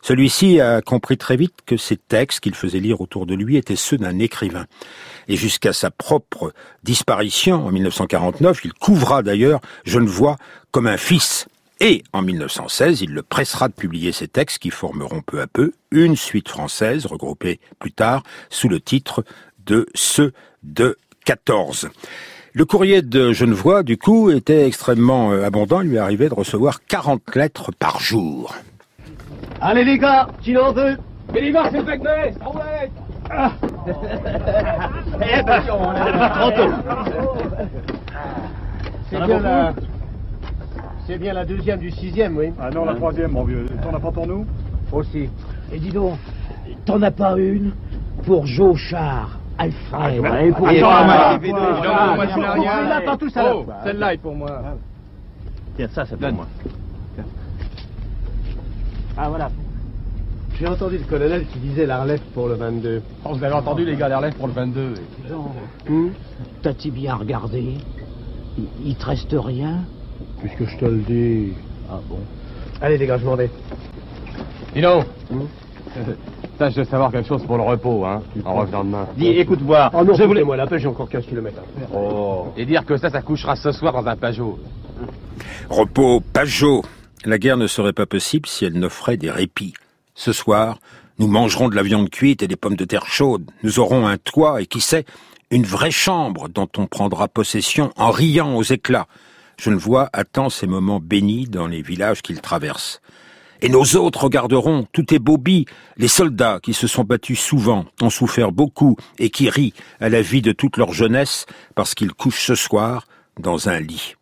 Celui-ci 0.01 0.59
a 0.59 0.81
compris 0.81 1.19
très 1.19 1.37
vite 1.37 1.59
que 1.67 1.77
ces 1.77 1.99
textes 1.99 2.41
qu'il 2.41 2.55
faisait 2.55 2.81
lire 2.81 3.03
autour 3.03 3.27
de 3.27 3.35
lui 3.35 3.59
étaient 3.59 3.77
ceux 3.77 3.99
d'un 3.99 4.19
écrivain. 4.19 4.65
Et 5.29 5.37
jusqu'à 5.37 5.75
sa 5.75 5.91
propre 5.91 6.55
disparition 6.83 7.67
en 7.67 7.71
1949, 7.71 8.65
il 8.65 8.73
couvra 8.73 9.23
d'ailleurs 9.23 9.61
Genevois 9.85 10.39
comme 10.71 10.87
un 10.87 10.97
fils. 10.97 11.47
Et 11.85 12.05
en 12.13 12.23
1916, 12.23 13.01
il 13.01 13.13
le 13.13 13.23
pressera 13.23 13.67
de 13.67 13.73
publier 13.73 14.13
ces 14.13 14.29
textes 14.29 14.61
qui 14.61 14.71
formeront 14.71 15.21
peu 15.21 15.41
à 15.41 15.49
peu 15.49 15.73
une 15.91 16.15
suite 16.15 16.49
française, 16.49 17.07
regroupée 17.07 17.59
plus 17.81 17.91
tard 17.91 18.23
sous 18.51 18.69
le 18.69 18.79
titre 18.79 19.25
de 19.67 19.89
ceux 19.93 20.33
de 20.63 20.97
14. 21.25 21.91
Le 22.53 22.65
courrier 22.67 23.03
de 23.03 23.33
Genevois, 23.33 23.83
du 23.83 23.99
coup, 23.99 24.31
était 24.31 24.65
extrêmement 24.65 25.33
euh, 25.33 25.43
abondant. 25.43 25.81
Il 25.81 25.89
lui 25.89 25.99
arrivait 25.99 26.29
de 26.29 26.35
recevoir 26.35 26.85
40 26.85 27.35
lettres 27.35 27.73
par 27.77 27.99
jour. 27.99 28.55
Allez 29.61 29.83
les 29.83 29.99
gars, 29.99 30.29
qui 30.41 30.57
en 30.57 30.73
veut 30.73 30.97
Mais 31.35 31.41
les 31.41 31.51
gars, 31.51 31.69
c'est 31.73 31.83
le 31.83 32.01
ah. 33.29 33.53
Eh 35.21 35.43
ben, 35.43 35.63
trop 35.63 36.51
tôt. 36.53 36.71
C'est 39.11 39.27
bien 39.27 39.41
la... 39.41 39.75
C'est 41.07 41.19
bien 41.19 41.33
la 41.33 41.45
deuxième 41.45 41.81
du 41.81 41.91
sixième, 41.91 42.37
oui. 42.37 42.53
Ah 42.61 42.71
non, 42.71 42.85
la 42.85 42.95
troisième, 42.95 43.33
mon 43.33 43.45
vieux. 43.45 43.67
T'en 43.83 43.93
as 43.95 44.01
pas 44.01 44.13
pour 44.13 44.27
nous? 44.27 44.47
Aussi. 44.93 45.29
Et 45.73 45.79
dis 45.79 45.91
donc, 45.91 46.19
t'en 46.85 47.03
as 47.03 47.11
pas 47.11 47.37
une 47.37 47.73
pour 48.25 48.47
Joe 48.47 48.77
Char 48.77 49.39
Alfred. 49.59 50.21
Ouais, 50.21 50.53
pour 50.53 50.69
Attends, 52.93 53.17
tout 53.17 53.31
ça. 53.31 53.53
Celle-là 53.85 54.15
est 54.15 54.19
pour 54.19 54.35
moi. 54.35 54.63
Tiens, 55.77 55.89
ça, 55.93 56.05
c'est 56.07 56.17
pour 56.17 56.33
moi. 56.33 56.47
Ah, 59.17 59.29
voilà. 59.29 59.51
J'ai 60.59 60.69
entendu 60.69 60.99
le 60.99 61.05
colonel 61.05 61.47
qui 61.47 61.59
disait 61.59 61.87
la 61.87 62.03
relève 62.03 62.21
pour 62.35 62.47
le 62.47 62.55
22. 62.55 63.03
Oh, 63.25 63.35
vous 63.35 63.43
avez 63.43 63.55
entendu, 63.55 63.85
les 63.85 63.97
gars, 63.97 64.09
la 64.09 64.19
relève 64.19 64.35
pour 64.35 64.47
le 64.47 64.53
22. 64.53 64.95
Hum 65.89 66.13
T'as-tu 66.63 66.91
bien 66.91 67.17
regardé? 67.17 67.75
Il, 68.59 68.65
il 68.85 68.95
te 68.97 69.07
reste 69.07 69.35
rien? 69.37 69.81
Puisque 70.43 70.71
je 70.71 70.77
te 70.77 70.85
le 70.85 70.99
dis. 70.99 71.53
Ah 71.91 72.01
bon 72.09 72.19
Allez, 72.81 72.99
les 72.99 73.07
gars, 73.07 73.19
je 73.19 73.25
m'en 73.25 73.37
vais. 73.37 73.51
Dis 74.75 74.81
donc 74.81 75.07
hum 75.31 75.47
Tâche 76.59 76.75
de 76.75 76.85
savoir 76.85 77.11
quelque 77.13 77.29
chose 77.29 77.45
pour 77.47 77.57
le 77.57 77.63
repos, 77.63 78.05
hein, 78.05 78.23
en 78.45 78.55
revenant 78.55 78.85
demain. 78.85 79.07
Dis, 79.17 79.29
écoute 79.29 79.61
voir. 79.63 79.91
Oh 79.95 80.05
non, 80.05 80.15
je 80.15 80.23
voulais 80.25 80.43
moi 80.43 80.57
la 80.57 80.67
pêche, 80.67 80.83
j'ai 80.83 80.89
encore 80.89 81.09
15 81.09 81.27
km 81.27 81.59
à 81.59 81.79
faire. 81.79 81.89
Oh. 81.95 82.47
Et 82.57 82.65
dire 82.67 82.85
que 82.85 82.97
ça, 82.97 83.11
ça 83.11 83.23
couchera 83.23 83.57
ce 83.57 83.73
soir 83.73 83.93
dans 83.93 84.07
un 84.07 84.17
Pajot. 84.17 84.59
Repos, 85.71 86.21
Pajot. 86.33 86.83
La 87.25 87.39
guerre 87.39 87.57
ne 87.57 87.67
serait 87.67 87.93
pas 87.93 88.07
possible 88.07 88.49
si 88.49 88.65
elle 88.65 88.75
n'offrait 88.75 89.17
des 89.17 89.31
répits. 89.31 89.75
Ce 90.15 90.33
soir, 90.33 90.79
nous 91.19 91.27
mangerons 91.27 91.69
de 91.69 91.77
la 91.77 91.83
viande 91.83 92.11
cuite 92.11 92.43
et 92.43 92.49
des 92.49 92.57
pommes 92.57 92.77
de 92.77 92.85
terre 92.85 93.07
chaudes. 93.07 93.51
Nous 93.63 93.79
aurons 93.79 94.07
un 94.07 94.19
toit 94.19 94.61
et 94.61 94.67
qui 94.67 94.81
sait, 94.81 95.05
une 95.51 95.65
vraie 95.65 95.91
chambre 95.91 96.49
dont 96.49 96.69
on 96.77 96.87
prendra 96.87 97.29
possession 97.29 97.93
en 97.97 98.11
riant 98.11 98.57
aux 98.57 98.63
éclats. 98.63 99.07
Genevois 99.59 100.11
attend 100.13 100.51
ces 100.51 100.67
moments 100.67 101.01
bénis 101.01 101.47
dans 101.47 101.67
les 101.67 101.83
villages 101.83 102.23
qu'il 102.23 102.41
traverse. 102.41 103.01
Et 103.65 103.69
nos 103.69 103.85
autres 103.95 104.25
regarderont, 104.25 104.89
tout 104.93 105.15
est 105.15 105.21
bobby, 105.21 105.67
les 105.97 106.09
soldats 106.09 106.59
qui 106.61 106.75
se 106.75 106.89
sont 106.89 107.05
battus 107.05 107.39
souvent, 107.39 107.85
ont 108.01 108.11
souffert 108.11 108.51
beaucoup 108.51 108.97
et 109.21 109.31
qui 109.31 109.49
rient 109.49 109.75
à 110.01 110.09
la 110.09 110.21
vie 110.21 110.43
de 110.43 110.51
toute 110.51 110.77
leur 110.77 110.93
jeunesse 110.93 111.47
parce 111.77 111.95
qu'ils 111.95 112.13
couchent 112.13 112.47
ce 112.47 112.57
soir 112.57 113.07
dans 113.39 113.69
un 113.69 113.79
lit. 113.79 114.17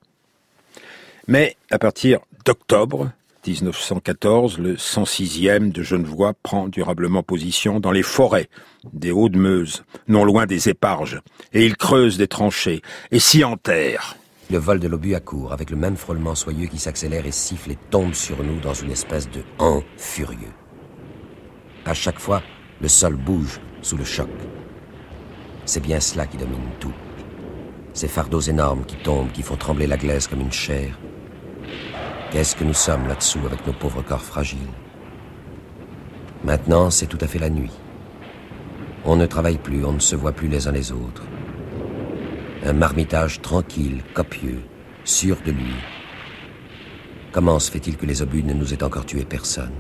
Mais 1.27 1.57
à 1.71 1.79
partir 1.79 2.21
d'octobre 2.45 3.13
1914, 3.47 4.59
le 4.59 4.77
106e 4.77 5.73
de 5.73 5.83
Genevois 5.83 6.35
prend 6.43 6.69
durablement 6.69 7.23
position 7.23 7.81
dans 7.81 7.93
les 7.93 8.03
forêts 8.03 8.51
des 8.93 9.11
Hauts-de-Meuse, 9.11 9.85
non 10.09 10.25
loin 10.25 10.45
des 10.45 10.69
éparges, 10.69 11.23
et 11.55 11.65
il 11.65 11.77
creuse 11.77 12.19
des 12.19 12.29
tranchées 12.29 12.83
et 13.11 13.19
s'y 13.19 13.43
enterre. 13.43 14.17
Le 14.51 14.59
vol 14.59 14.81
de 14.81 14.89
l'obus 14.89 15.15
accourt 15.15 15.53
avec 15.53 15.71
le 15.71 15.77
même 15.77 15.97
frôlement 15.97 16.35
soyeux 16.35 16.67
qui 16.67 16.79
s'accélère 16.79 17.25
et 17.25 17.31
siffle 17.31 17.71
et 17.71 17.79
tombe 17.91 18.15
sur 18.15 18.43
nous 18.43 18.59
dans 18.59 18.75
une 18.75 18.91
espèce 18.91 19.31
de 19.31 19.43
han 19.61 19.81
furieux. 19.97 20.53
À 21.85 21.95
chaque 21.95 22.19
fois, 22.19 22.43
le 22.81 22.89
sol 22.89 23.15
bouge 23.15 23.61
sous 23.81 23.97
le 23.97 24.03
choc. 24.03 24.29
C'est 25.67 25.83
bien 25.83 26.01
cela 26.01 26.27
qui 26.27 26.37
domine 26.37 26.69
tout. 26.81 26.93
Ces 27.93 28.09
fardeaux 28.09 28.41
énormes 28.41 28.85
qui 28.85 28.97
tombent, 28.97 29.31
qui 29.31 29.43
font 29.43 29.55
trembler 29.55 29.87
la 29.87 29.97
glaise 29.97 30.27
comme 30.27 30.41
une 30.41 30.51
chair. 30.51 30.99
Qu'est-ce 32.33 32.57
que 32.57 32.65
nous 32.65 32.75
sommes 32.75 33.07
là-dessous 33.07 33.47
avec 33.47 33.65
nos 33.69 33.73
pauvres 33.73 34.03
corps 34.03 34.25
fragiles? 34.25 34.59
Maintenant, 36.43 36.91
c'est 36.91 37.07
tout 37.07 37.19
à 37.21 37.29
fait 37.29 37.39
la 37.39 37.51
nuit. 37.51 37.79
On 39.05 39.15
ne 39.15 39.27
travaille 39.27 39.59
plus, 39.59 39.85
on 39.85 39.93
ne 39.93 40.01
se 40.01 40.17
voit 40.17 40.33
plus 40.33 40.49
les 40.49 40.67
uns 40.67 40.73
les 40.73 40.91
autres. 40.91 41.23
Un 42.63 42.75
marmitage 42.75 43.41
tranquille, 43.41 44.03
copieux, 44.13 44.61
sûr 45.05 45.39
de 45.47 45.51
lui. 45.51 45.73
Comment 47.33 47.59
se 47.59 47.71
fait-il 47.71 47.97
que 47.97 48.05
les 48.05 48.21
obus 48.21 48.43
ne 48.43 48.53
nous 48.53 48.75
aient 48.75 48.83
encore 48.83 49.07
tué 49.07 49.25
personne? 49.25 49.73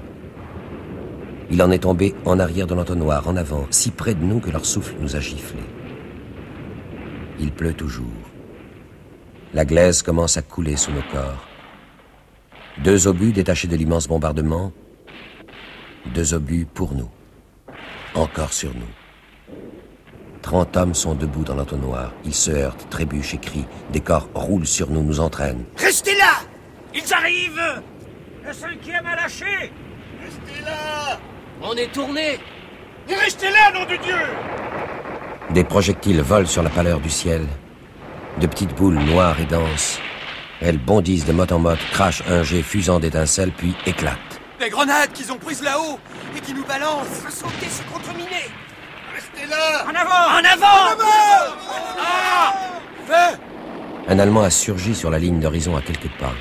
Il 1.51 1.63
en 1.63 1.71
est 1.71 1.81
tombé 1.81 2.15
en 2.25 2.39
arrière 2.39 2.67
de 2.67 2.75
l'entonnoir, 2.75 3.29
en 3.29 3.37
avant, 3.37 3.67
si 3.71 3.91
près 3.91 4.15
de 4.15 4.25
nous 4.25 4.41
que 4.41 4.51
leur 4.51 4.65
souffle 4.65 4.95
nous 5.01 5.15
a 5.15 5.21
giflés. 5.21 5.61
Il 7.39 7.53
pleut 7.53 7.75
toujours. 7.75 8.07
La 9.53 9.67
glaise 9.67 10.01
commence 10.01 10.39
à 10.39 10.43
couler 10.43 10.77
sous 10.77 10.93
nos 10.93 11.03
corps. 11.13 11.49
Deux 12.83 13.09
obus 13.09 13.33
détachés 13.33 13.69
de 13.69 13.77
l'immense 13.77 14.09
bombardement, 14.09 14.73
deux 16.15 16.33
obus 16.33 16.67
pour 16.73 16.95
nous, 16.95 17.11
encore 18.15 18.55
sur 18.55 18.73
nous. 18.75 19.57
Trente 20.43 20.77
hommes 20.77 20.95
sont 20.95 21.15
debout 21.15 21.45
dans 21.45 21.55
l'entonnoir. 21.55 22.13
Ils 22.25 22.35
se 22.35 22.51
heurtent, 22.51 22.87
trébuchent 22.91 23.35
et 23.35 23.39
crient. 23.39 23.67
Des 23.93 24.01
corps 24.01 24.29
roulent 24.35 24.67
sur 24.67 24.91
nous, 24.91 25.03
nous 25.03 25.21
entraînent. 25.21 25.65
Restez 25.77 26.17
là 26.17 26.41
Ils 26.95 27.13
arrivent 27.13 27.83
Le 28.47 28.53
cinquième 28.53 29.07
a 29.07 29.17
lâché 29.17 29.73
Restez 30.23 30.65
là 30.65 31.19
On 31.63 31.75
est 31.75 31.93
tourné 31.93 32.39
Restez 33.09 33.51
là, 33.51 33.73
nom 33.73 33.85
de 33.85 33.97
Dieu 34.03 34.17
Des 35.51 35.65
projectiles 35.65 36.23
volent 36.23 36.47
sur 36.47 36.63
la 36.63 36.71
pâleur 36.71 37.01
du 37.01 37.11
ciel. 37.11 37.47
De 38.41 38.47
petites 38.47 38.75
boules 38.75 38.99
noires 38.99 39.39
et 39.41 39.47
denses. 39.47 39.99
Elles 40.63 40.79
bondissent 40.79 41.27
de 41.27 41.33
mot 41.33 41.51
en 41.51 41.59
mot, 41.59 41.77
crachent 41.93 42.23
un 42.29 42.43
jet 42.43 42.63
fusant 42.63 43.01
d'étincelles, 43.01 43.53
puis 43.53 43.75
éclatent. 43.87 44.41
Des 44.59 44.69
grenades 44.69 45.13
qu'ils 45.13 45.33
ont 45.33 45.39
prises 45.39 45.63
là-haut 45.63 45.99
et 46.37 46.41
qui 46.41 46.55
nous 46.55 46.65
balancent 46.65 47.27
Sauter, 47.31 47.67
c'est 47.69 47.87
contreminé 47.91 48.51
en 49.53 49.95
avant 49.95 50.39
En 50.39 50.45
avant 50.45 51.05
Ah 51.99 52.53
Un 54.09 54.19
Allemand 54.19 54.43
a 54.43 54.51
surgi 54.51 54.95
sur 54.95 55.11
la 55.11 55.19
ligne 55.19 55.41
d'horizon 55.41 55.77
à 55.77 55.83
quelques 55.83 56.11
pas. 56.19 56.33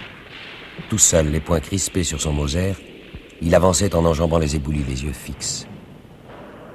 Tout 0.89 0.97
seul, 0.97 1.29
les 1.29 1.39
poings 1.39 1.59
crispés 1.59 2.03
sur 2.03 2.21
son 2.21 2.33
Moser, 2.33 2.73
il 3.41 3.53
avançait 3.53 3.95
en 3.95 4.05
enjambant 4.05 4.39
les 4.39 4.55
éboulis, 4.55 4.83
les 4.87 5.03
yeux 5.03 5.13
fixes. 5.13 5.67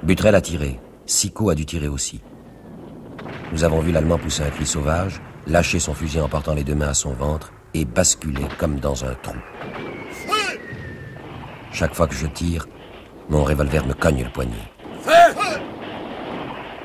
Butrel 0.03 0.35
a 0.35 0.41
tiré. 0.41 0.79
Sico 1.05 1.49
a 1.49 1.55
dû 1.55 1.65
tirer 1.65 1.87
aussi. 1.87 2.21
Nous 3.51 3.63
avons 3.63 3.79
vu 3.79 3.91
l'Allemand 3.91 4.17
pousser 4.17 4.43
un 4.43 4.49
cri 4.49 4.65
sauvage, 4.65 5.21
lâcher 5.47 5.79
son 5.79 5.93
fusil 5.93 6.19
en 6.19 6.29
portant 6.29 6.53
les 6.53 6.63
deux 6.63 6.75
mains 6.75 6.89
à 6.89 6.93
son 6.93 7.13
ventre 7.13 7.51
et 7.73 7.85
basculer 7.85 8.45
comme 8.57 8.79
dans 8.79 9.05
un 9.05 9.13
trou. 9.15 9.35
Chaque 11.71 11.93
fois 11.93 12.07
que 12.07 12.15
je 12.15 12.25
tire, 12.27 12.67
mon 13.29 13.43
revolver 13.43 13.85
me 13.85 13.93
cogne 13.93 14.23
le 14.23 14.29
poignet. 14.29 14.71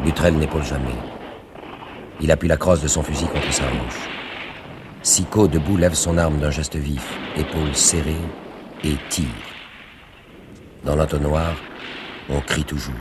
Butrel 0.05 0.35
n'épaule 0.35 0.65
jamais. 0.65 0.97
Il 2.21 2.31
appuie 2.31 2.49
la 2.49 2.57
crosse 2.57 2.83
de 2.83 2.89
son 2.89 3.03
fusil 3.03 3.27
contre 3.27 3.53
sa 3.53 3.65
hanche. 3.65 4.09
Sico, 5.03 5.49
debout, 5.49 5.77
lève 5.77 5.95
son 5.95 6.19
arme 6.19 6.39
d'un 6.39 6.51
geste 6.51 6.77
vif, 6.77 7.07
épaules 7.37 7.75
serrées, 7.75 8.15
et 8.85 8.97
tire. 9.09 9.27
Dans 10.85 10.97
l'entonnoir, 10.97 11.55
on 12.29 12.41
crie 12.41 12.65
toujours. 12.65 12.95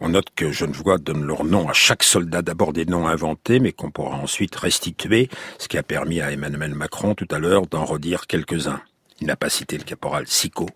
On 0.00 0.08
note 0.08 0.28
que 0.34 0.50
Genevois 0.50 0.98
donne 0.98 1.24
leur 1.24 1.44
nom 1.44 1.68
à 1.68 1.72
chaque 1.74 2.02
soldat, 2.02 2.42
d'abord 2.42 2.72
des 2.72 2.86
noms 2.86 3.06
inventés, 3.06 3.60
mais 3.60 3.72
qu'on 3.72 3.90
pourra 3.90 4.16
ensuite 4.16 4.56
restituer, 4.56 5.28
ce 5.58 5.68
qui 5.68 5.78
a 5.78 5.82
permis 5.82 6.20
à 6.20 6.32
Emmanuel 6.32 6.74
Macron 6.74 7.14
tout 7.14 7.28
à 7.30 7.38
l'heure 7.38 7.66
d'en 7.66 7.84
redire 7.84 8.26
quelques-uns. 8.26 8.80
Il 9.20 9.26
n'a 9.26 9.36
pas 9.36 9.50
cité 9.50 9.76
le 9.76 9.84
caporal 9.84 10.26
Sico, 10.26 10.66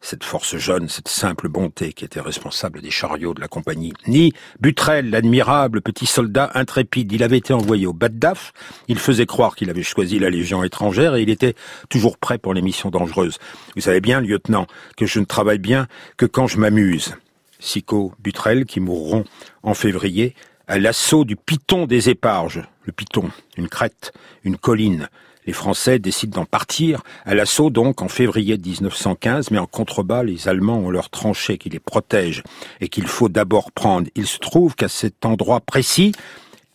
cette 0.00 0.24
force 0.24 0.56
jeune, 0.56 0.88
cette 0.88 1.08
simple 1.08 1.48
bonté 1.48 1.92
qui 1.92 2.04
était 2.04 2.20
responsable 2.20 2.80
des 2.80 2.90
chariots 2.90 3.34
de 3.34 3.40
la 3.40 3.48
compagnie, 3.48 3.92
ni 4.06 4.32
Butrel, 4.60 5.10
l'admirable 5.10 5.80
petit 5.80 6.06
soldat 6.06 6.50
intrépide. 6.54 7.12
Il 7.12 7.22
avait 7.22 7.38
été 7.38 7.52
envoyé 7.52 7.86
au 7.86 7.92
Baddaf, 7.92 8.52
il 8.88 8.98
faisait 8.98 9.26
croire 9.26 9.56
qu'il 9.56 9.70
avait 9.70 9.82
choisi 9.82 10.18
la 10.18 10.30
Légion 10.30 10.62
étrangère 10.64 11.14
et 11.14 11.22
il 11.22 11.30
était 11.30 11.54
toujours 11.88 12.18
prêt 12.18 12.38
pour 12.38 12.54
les 12.54 12.62
missions 12.62 12.90
dangereuses. 12.90 13.38
Vous 13.74 13.82
savez 13.82 14.00
bien, 14.00 14.20
lieutenant, 14.20 14.66
que 14.96 15.06
je 15.06 15.20
ne 15.20 15.24
travaille 15.24 15.58
bien 15.58 15.86
que 16.16 16.26
quand 16.26 16.46
je 16.46 16.58
m'amuse. 16.58 17.14
Sico, 17.58 18.12
Butrel, 18.18 18.66
qui 18.66 18.80
mourront 18.80 19.24
en 19.62 19.74
février, 19.74 20.34
à 20.68 20.78
l'assaut 20.78 21.24
du 21.24 21.36
Piton 21.36 21.86
des 21.86 22.10
Éparges. 22.10 22.62
Le 22.84 22.92
Piton, 22.92 23.30
une 23.56 23.68
crête, 23.68 24.12
une 24.44 24.56
colline, 24.56 25.08
les 25.46 25.52
Français 25.52 25.98
décident 25.98 26.40
d'en 26.40 26.44
partir, 26.44 27.02
à 27.24 27.34
l'assaut 27.34 27.70
donc 27.70 28.02
en 28.02 28.08
février 28.08 28.58
1915, 28.58 29.50
mais 29.50 29.58
en 29.58 29.66
contrebas, 29.66 30.22
les 30.22 30.48
Allemands 30.48 30.78
ont 30.78 30.90
leur 30.90 31.08
tranchée 31.08 31.56
qui 31.56 31.68
les 31.68 31.78
protège 31.78 32.42
et 32.80 32.88
qu'il 32.88 33.06
faut 33.06 33.28
d'abord 33.28 33.70
prendre. 33.72 34.08
Il 34.14 34.26
se 34.26 34.38
trouve 34.38 34.74
qu'à 34.74 34.88
cet 34.88 35.24
endroit 35.24 35.60
précis, 35.60 36.12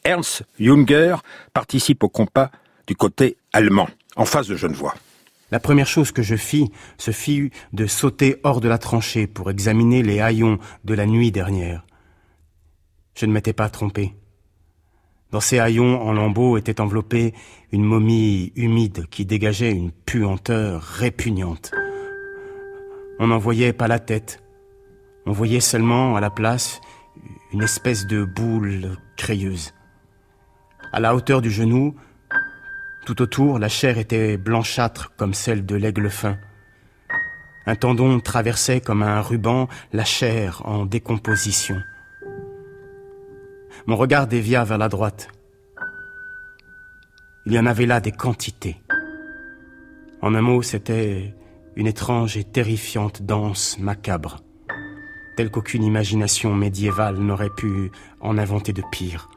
Ernst 0.03 0.43
Junger 0.59 1.17
participe 1.53 2.03
au 2.03 2.09
combat 2.09 2.49
du 2.87 2.95
côté 2.95 3.37
allemand, 3.53 3.89
en 4.15 4.25
face 4.25 4.47
de 4.47 4.55
Genevois. 4.55 4.95
La 5.51 5.59
première 5.59 5.87
chose 5.87 6.11
que 6.11 6.21
je 6.21 6.37
fis, 6.37 6.71
ce 6.97 7.11
fut 7.11 7.51
de 7.73 7.85
sauter 7.85 8.37
hors 8.43 8.61
de 8.61 8.69
la 8.69 8.77
tranchée 8.77 9.27
pour 9.27 9.51
examiner 9.51 10.01
les 10.01 10.21
haillons 10.21 10.59
de 10.85 10.93
la 10.93 11.05
nuit 11.05 11.31
dernière. 11.31 11.85
Je 13.15 13.25
ne 13.25 13.33
m'étais 13.33 13.53
pas 13.53 13.69
trompé. 13.69 14.13
Dans 15.31 15.39
ces 15.39 15.59
haillons 15.59 16.01
en 16.01 16.11
lambeaux 16.11 16.57
était 16.57 16.81
enveloppée 16.81 17.33
une 17.71 17.85
momie 17.85 18.51
humide 18.57 19.05
qui 19.09 19.25
dégageait 19.25 19.71
une 19.71 19.91
puanteur 19.91 20.81
répugnante. 20.81 21.71
On 23.17 23.27
n'en 23.27 23.37
voyait 23.37 23.71
pas 23.71 23.87
la 23.87 23.99
tête. 23.99 24.43
On 25.25 25.31
voyait 25.31 25.61
seulement 25.61 26.17
à 26.17 26.19
la 26.19 26.29
place 26.29 26.81
une 27.53 27.63
espèce 27.63 28.07
de 28.07 28.25
boule 28.25 28.97
crayeuse. 29.15 29.73
À 30.91 30.99
la 30.99 31.15
hauteur 31.15 31.41
du 31.41 31.49
genou, 31.49 31.95
tout 33.05 33.21
autour, 33.21 33.57
la 33.57 33.69
chair 33.69 33.97
était 33.97 34.35
blanchâtre 34.35 35.13
comme 35.15 35.33
celle 35.33 35.65
de 35.65 35.75
l'aigle 35.75 36.09
fin. 36.09 36.37
Un 37.65 37.75
tendon 37.75 38.19
traversait 38.19 38.81
comme 38.81 39.01
un 39.01 39.21
ruban 39.21 39.69
la 39.93 40.03
chair 40.03 40.61
en 40.65 40.85
décomposition. 40.85 41.81
Mon 43.87 43.95
regard 43.95 44.27
dévia 44.27 44.63
vers 44.63 44.77
la 44.77 44.89
droite. 44.89 45.27
Il 47.45 47.53
y 47.53 47.59
en 47.59 47.65
avait 47.65 47.87
là 47.87 47.99
des 47.99 48.11
quantités. 48.11 48.81
En 50.21 50.35
un 50.35 50.41
mot, 50.41 50.61
c'était 50.61 51.33
une 51.75 51.87
étrange 51.87 52.37
et 52.37 52.43
terrifiante 52.43 53.23
danse 53.23 53.79
macabre, 53.79 54.41
telle 55.35 55.49
qu'aucune 55.49 55.83
imagination 55.83 56.53
médiévale 56.53 57.17
n'aurait 57.17 57.49
pu 57.49 57.91
en 58.19 58.37
inventer 58.37 58.73
de 58.73 58.83
pire. 58.91 59.29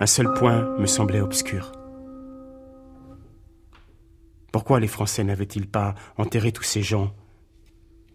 Un 0.00 0.06
seul 0.06 0.32
point 0.34 0.76
me 0.78 0.86
semblait 0.86 1.20
obscur. 1.20 1.72
Pourquoi 4.52 4.80
les 4.80 4.88
Français 4.88 5.22
n'avaient-ils 5.22 5.68
pas 5.68 5.94
enterré 6.16 6.50
tous 6.50 6.62
ces 6.62 6.82
gens 6.82 7.12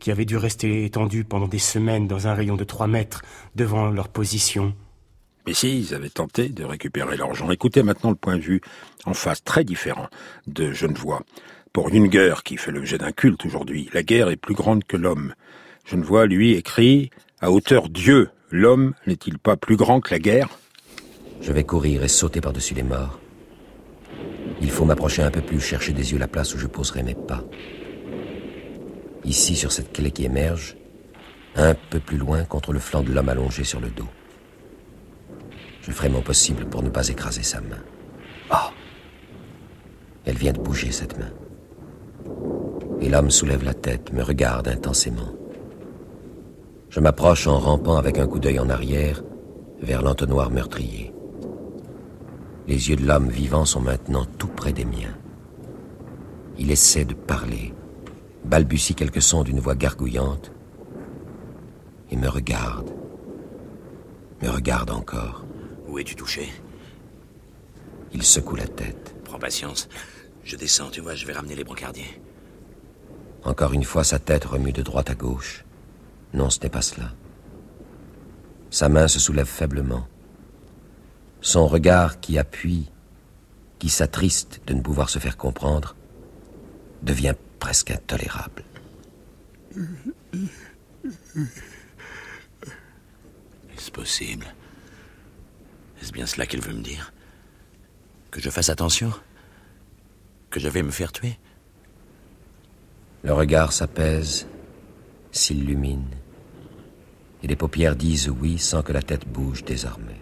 qui 0.03 0.11
avaient 0.11 0.25
dû 0.25 0.35
rester 0.35 0.83
étendus 0.83 1.23
pendant 1.23 1.47
des 1.47 1.59
semaines 1.59 2.09
dans 2.09 2.27
un 2.27 2.33
rayon 2.33 2.57
de 2.57 2.65
trois 2.65 2.87
mètres 2.87 3.21
devant 3.55 3.89
leur 3.89 4.09
position. 4.09 4.75
Mais 5.47 5.53
si, 5.53 5.79
ils 5.79 5.95
avaient 5.95 6.09
tenté 6.09 6.49
de 6.49 6.65
récupérer 6.65 7.15
l'argent. 7.15 7.49
Écoutez 7.51 7.83
maintenant 7.83 8.09
le 8.09 8.17
point 8.17 8.35
de 8.35 8.41
vue 8.41 8.59
en 9.05 9.13
face 9.13 9.45
très 9.45 9.63
différent 9.63 10.09
de 10.45 10.73
Genevois. 10.73 11.21
Pour 11.71 11.89
Junger, 11.89 12.33
qui 12.43 12.57
fait 12.57 12.73
l'objet 12.73 12.97
d'un 12.97 13.13
culte 13.13 13.45
aujourd'hui, 13.45 13.89
la 13.93 14.03
guerre 14.03 14.27
est 14.27 14.35
plus 14.35 14.55
grande 14.55 14.83
que 14.83 14.97
l'homme. 14.97 15.35
Genevois, 15.85 16.25
lui, 16.25 16.51
écrit 16.51 17.09
À 17.39 17.49
hauteur 17.49 17.87
Dieu, 17.87 18.29
l'homme 18.51 18.95
n'est-il 19.07 19.39
pas 19.39 19.55
plus 19.55 19.77
grand 19.77 20.01
que 20.01 20.11
la 20.11 20.19
guerre? 20.19 20.49
Je 21.39 21.53
vais 21.53 21.63
courir 21.63 22.03
et 22.03 22.09
sauter 22.09 22.41
par-dessus 22.41 22.73
les 22.73 22.83
morts. 22.83 23.21
Il 24.59 24.69
faut 24.69 24.83
m'approcher 24.83 25.21
un 25.21 25.31
peu 25.31 25.41
plus, 25.41 25.61
chercher 25.61 25.93
des 25.93 26.11
yeux 26.11 26.19
la 26.19 26.27
place 26.27 26.53
où 26.53 26.57
je 26.57 26.67
poserai 26.67 27.03
mes 27.03 27.15
pas 27.15 27.45
ici 29.25 29.55
sur 29.55 29.71
cette 29.71 29.93
clé 29.93 30.11
qui 30.11 30.25
émerge, 30.25 30.77
un 31.55 31.75
peu 31.89 31.99
plus 31.99 32.17
loin 32.17 32.43
contre 32.45 32.73
le 32.73 32.79
flanc 32.79 33.03
de 33.03 33.11
l'homme 33.11 33.29
allongé 33.29 33.63
sur 33.63 33.79
le 33.79 33.89
dos. 33.89 34.09
Je 35.81 35.91
ferai 35.91 36.09
mon 36.09 36.21
possible 36.21 36.65
pour 36.65 36.81
ne 36.81 36.89
pas 36.89 37.07
écraser 37.09 37.43
sa 37.43 37.61
main. 37.61 37.83
Oh 38.51 38.71
Elle 40.25 40.37
vient 40.37 40.53
de 40.53 40.59
bouger, 40.59 40.91
cette 40.91 41.17
main. 41.19 41.31
Et 43.01 43.09
l'homme 43.09 43.29
soulève 43.29 43.63
la 43.63 43.73
tête, 43.73 44.13
me 44.13 44.23
regarde 44.23 44.67
intensément. 44.67 45.33
Je 46.89 46.99
m'approche 46.99 47.47
en 47.47 47.59
rampant 47.59 47.97
avec 47.97 48.17
un 48.17 48.27
coup 48.27 48.39
d'œil 48.39 48.59
en 48.59 48.69
arrière 48.69 49.23
vers 49.81 50.01
l'entonnoir 50.01 50.51
meurtrier. 50.51 51.13
Les 52.67 52.89
yeux 52.89 52.95
de 52.95 53.05
l'homme 53.05 53.29
vivant 53.29 53.65
sont 53.65 53.81
maintenant 53.81 54.25
tout 54.37 54.47
près 54.47 54.71
des 54.71 54.85
miens. 54.85 55.17
Il 56.57 56.71
essaie 56.71 57.03
de 57.03 57.13
parler, 57.13 57.73
balbutie 58.45 58.95
quelques 58.95 59.21
sons 59.21 59.43
d'une 59.43 59.59
voix 59.59 59.75
gargouillante 59.75 60.51
et 62.11 62.17
me 62.17 62.27
regarde. 62.27 62.91
Me 64.41 64.49
regarde 64.49 64.91
encore. 64.91 65.45
Où 65.87 65.99
es-tu 65.99 66.15
touché? 66.15 66.49
Il 68.13 68.23
secoue 68.23 68.55
la 68.55 68.67
tête. 68.67 69.15
Prends 69.23 69.39
patience. 69.39 69.87
Je 70.43 70.55
descends, 70.55 70.89
tu 70.89 71.01
vois, 71.01 71.15
je 71.15 71.25
vais 71.25 71.33
ramener 71.33 71.55
les 71.55 71.63
brancardiers. 71.63 72.21
Encore 73.45 73.73
une 73.73 73.83
fois, 73.83 74.03
sa 74.03 74.19
tête 74.19 74.45
remue 74.45 74.73
de 74.73 74.81
droite 74.81 75.09
à 75.09 75.15
gauche. 75.15 75.65
Non, 76.33 76.49
ce 76.49 76.59
n'est 76.59 76.69
pas 76.69 76.81
cela. 76.81 77.11
Sa 78.69 78.89
main 78.89 79.07
se 79.07 79.19
soulève 79.19 79.47
faiblement. 79.47 80.07
Son 81.41 81.67
regard 81.67 82.19
qui 82.19 82.37
appuie, 82.37 82.89
qui 83.79 83.89
s'attriste 83.89 84.61
de 84.65 84.73
ne 84.73 84.81
pouvoir 84.81 85.09
se 85.09 85.19
faire 85.19 85.37
comprendre, 85.37 85.95
devient 87.01 87.35
presque 87.63 87.91
intolérable. 87.91 88.61
Est-ce 93.73 93.89
possible? 93.89 94.53
Est-ce 96.01 96.11
bien 96.11 96.25
cela 96.25 96.45
qu'elle 96.45 96.59
veut 96.59 96.73
me 96.73 96.83
dire? 96.83 97.13
Que 98.31 98.41
je 98.41 98.49
fasse 98.49 98.67
attention? 98.67 99.13
Que 100.49 100.59
je 100.59 100.67
vais 100.67 100.83
me 100.83 100.91
faire 100.91 101.13
tuer? 101.13 101.39
Le 103.23 103.31
regard 103.31 103.71
s'apaise, 103.71 104.45
s'illumine, 105.31 106.09
et 107.43 107.47
les 107.47 107.55
paupières 107.55 107.95
disent 107.95 108.27
oui 108.27 108.59
sans 108.59 108.81
que 108.81 108.91
la 108.91 109.01
tête 109.01 109.25
bouge 109.25 109.63
désormais. 109.63 110.19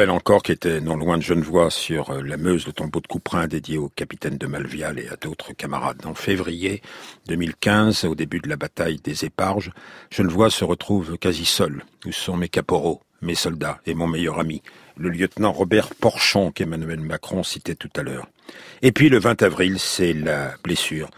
Ravel 0.00 0.16
encore, 0.16 0.42
qui 0.42 0.52
était 0.52 0.80
non 0.80 0.96
loin 0.96 1.18
de 1.18 1.22
Genevois 1.22 1.70
sur 1.70 2.08
euh, 2.08 2.22
la 2.22 2.38
Meuse, 2.38 2.66
le 2.66 2.72
tombeau 2.72 3.00
de 3.00 3.06
Couperin 3.06 3.46
dédié 3.48 3.76
au 3.76 3.90
capitaine 3.90 4.38
de 4.38 4.46
Malvial 4.46 4.98
et 4.98 5.08
à 5.08 5.16
d'autres 5.16 5.52
camarades. 5.52 6.06
En 6.06 6.14
février 6.14 6.80
2015, 7.26 8.06
au 8.06 8.14
début 8.14 8.40
de 8.40 8.48
la 8.48 8.56
bataille 8.56 8.96
des 9.04 9.26
Éparges, 9.26 9.72
Genevois 10.10 10.48
se 10.48 10.64
retrouve 10.64 11.18
quasi 11.18 11.44
seul, 11.44 11.84
où 12.06 12.12
sont 12.12 12.38
mes 12.38 12.48
caporaux, 12.48 13.02
mes 13.20 13.34
soldats 13.34 13.78
et 13.84 13.92
mon 13.92 14.06
meilleur 14.06 14.40
ami, 14.40 14.62
le 14.96 15.10
lieutenant 15.10 15.52
Robert 15.52 15.94
Porchon 15.94 16.50
qu'Emmanuel 16.50 17.00
Macron 17.00 17.42
citait 17.42 17.74
tout 17.74 17.90
à 17.94 18.02
l'heure. 18.02 18.26
Et 18.80 18.92
puis 18.92 19.10
le 19.10 19.18
20 19.18 19.42
avril, 19.42 19.78
c'est 19.78 20.14
la 20.14 20.54
blessure 20.64 21.10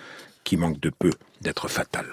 qui 0.43 0.57
manque 0.57 0.81
de 0.81 0.91
peu 0.91 1.13
d'être 1.41 1.69
fatale. 1.69 2.11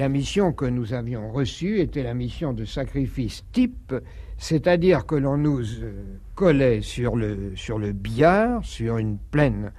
La 0.00 0.08
mission 0.08 0.54
que 0.54 0.64
nous 0.64 0.94
avions 0.94 1.30
reçue 1.30 1.78
était 1.80 2.02
la 2.02 2.14
mission 2.14 2.54
de 2.54 2.64
sacrifice 2.64 3.44
type 3.52 3.92
c'est-à-dire 4.38 5.04
que 5.04 5.14
l'on 5.14 5.36
nous 5.36 5.60
euh, 5.60 5.92
collait 6.34 6.80
sur 6.80 7.16
le, 7.16 7.52
sur 7.54 7.78
le 7.78 7.92
billard, 7.92 8.64
sur 8.64 8.96
une 8.96 9.18
plaine 9.18 9.72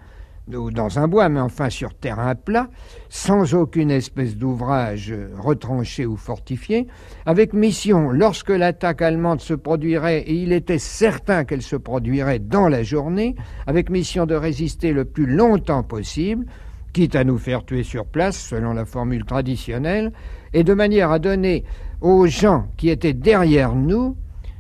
ou 0.48 0.70
dans 0.70 1.00
un 1.00 1.08
bois, 1.08 1.28
mais 1.28 1.40
enfin 1.40 1.72
sur 1.72 1.96
terrain 1.96 2.36
plat, 2.36 2.70
sans 3.10 3.56
aucune 3.56 3.90
espèce 3.90 4.38
d'ouvrage 4.38 5.12
retranché 5.40 6.06
ou 6.06 6.18
fortifié, 6.18 6.86
avec 7.26 7.54
mission, 7.54 8.12
lorsque 8.12 8.50
l'attaque 8.50 9.02
allemande 9.02 9.42
se 9.42 9.56
produirait, 9.56 10.20
et 10.20 10.36
il 10.36 10.52
était 10.52 10.78
certain 10.78 11.46
qu'elle 11.46 11.64
se 11.64 11.78
produirait 11.78 12.38
dans 12.38 12.68
la 12.68 12.84
journée, 12.84 13.34
avec 13.66 13.90
mission 13.90 14.28
de 14.28 14.36
résister 14.36 14.94
le 14.94 15.06
plus 15.06 15.26
longtemps 15.26 15.84
possible, 15.84 16.46
quitte 16.94 17.16
à 17.16 17.24
nous 17.24 17.38
faire 17.38 17.66
tuer 17.66 17.84
sur 17.84 18.06
place, 18.06 18.38
selon 18.38 18.74
la 18.74 18.86
formule 18.86 19.26
traditionnelle, 19.26 20.12
et 20.54 20.64
de 20.64 20.74
manière 20.74 21.12
à 21.12 21.20
donner 21.20 21.64
aux 22.02 22.28
gens 22.28 22.68
qui 22.78 22.90
étaient 22.90 23.14
derrière 23.14 23.76
nous 23.76 24.18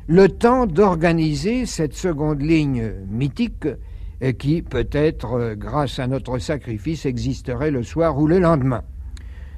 le 0.07 0.27
temps 0.29 0.65
d'organiser 0.65 1.65
cette 1.65 1.93
seconde 1.93 2.41
ligne 2.41 2.91
mythique 3.09 3.67
euh, 4.23 4.31
qui, 4.33 4.61
peut-être, 4.61 5.33
euh, 5.33 5.55
grâce 5.55 5.99
à 5.99 6.07
notre 6.07 6.37
sacrifice, 6.37 7.05
existerait 7.05 7.71
le 7.71 7.83
soir 7.83 8.17
ou 8.17 8.27
le 8.27 8.39
lendemain. 8.39 8.83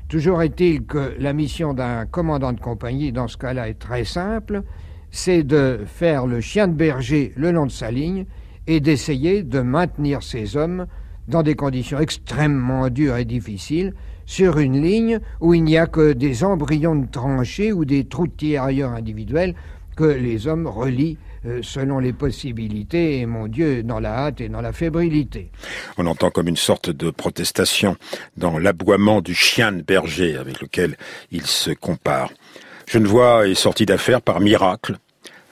Toujours 0.09 0.41
est-il 0.41 0.85
que 0.85 1.15
la 1.17 1.33
mission 1.33 1.73
d'un 1.73 2.05
commandant 2.05 2.53
de 2.53 2.59
compagnie, 2.59 3.11
dans 3.11 3.27
ce 3.27 3.37
cas-là, 3.37 3.69
est 3.69 3.79
très 3.79 4.03
simple, 4.03 4.63
c'est 5.09 5.43
de 5.43 5.81
faire 5.85 6.27
le 6.27 6.39
chien 6.39 6.67
de 6.67 6.73
berger 6.73 7.33
le 7.35 7.51
long 7.51 7.65
de 7.65 7.71
sa 7.71 7.91
ligne 7.91 8.25
et 8.67 8.79
d'essayer 8.79 9.43
de 9.43 9.59
maintenir 9.61 10.23
ses 10.23 10.55
hommes 10.55 10.87
dans 11.27 11.43
des 11.43 11.55
conditions 11.55 11.99
extrêmement 11.99 12.89
dures 12.89 13.17
et 13.17 13.25
difficiles 13.25 13.93
sur 14.25 14.57
une 14.57 14.81
ligne 14.81 15.19
où 15.41 15.53
il 15.53 15.63
n'y 15.63 15.77
a 15.77 15.87
que 15.87 16.13
des 16.13 16.43
embryons 16.43 16.95
de 16.95 17.07
tranchées 17.09 17.73
ou 17.73 17.85
des 17.85 18.05
trous 18.05 18.27
de 18.27 18.83
individuels 18.83 19.55
que 19.95 20.05
les 20.05 20.47
hommes 20.47 20.67
relient 20.67 21.17
euh, 21.45 21.59
selon 21.61 21.99
les 21.99 22.13
possibilités, 22.13 23.19
et 23.19 23.25
mon 23.25 23.47
Dieu, 23.47 23.83
dans 23.83 23.99
la 23.99 24.25
hâte 24.25 24.41
et 24.41 24.49
dans 24.49 24.61
la 24.61 24.71
fébrilité. 24.71 25.51
On 25.97 26.05
entend 26.05 26.29
comme 26.29 26.47
une 26.47 26.55
sorte 26.55 26.89
de 26.89 27.11
protestation 27.11 27.97
dans 28.37 28.57
l'aboiement 28.57 29.21
du 29.21 29.35
chien 29.35 29.71
de 29.73 29.81
berger 29.81 30.37
avec 30.37 30.61
lequel 30.61 30.97
il 31.31 31.45
se 31.45 31.71
compare. 31.71 32.31
Genevois 32.87 33.47
est 33.47 33.55
sorti 33.55 33.85
d'affaire 33.85 34.21
par 34.21 34.39
miracle 34.39 34.97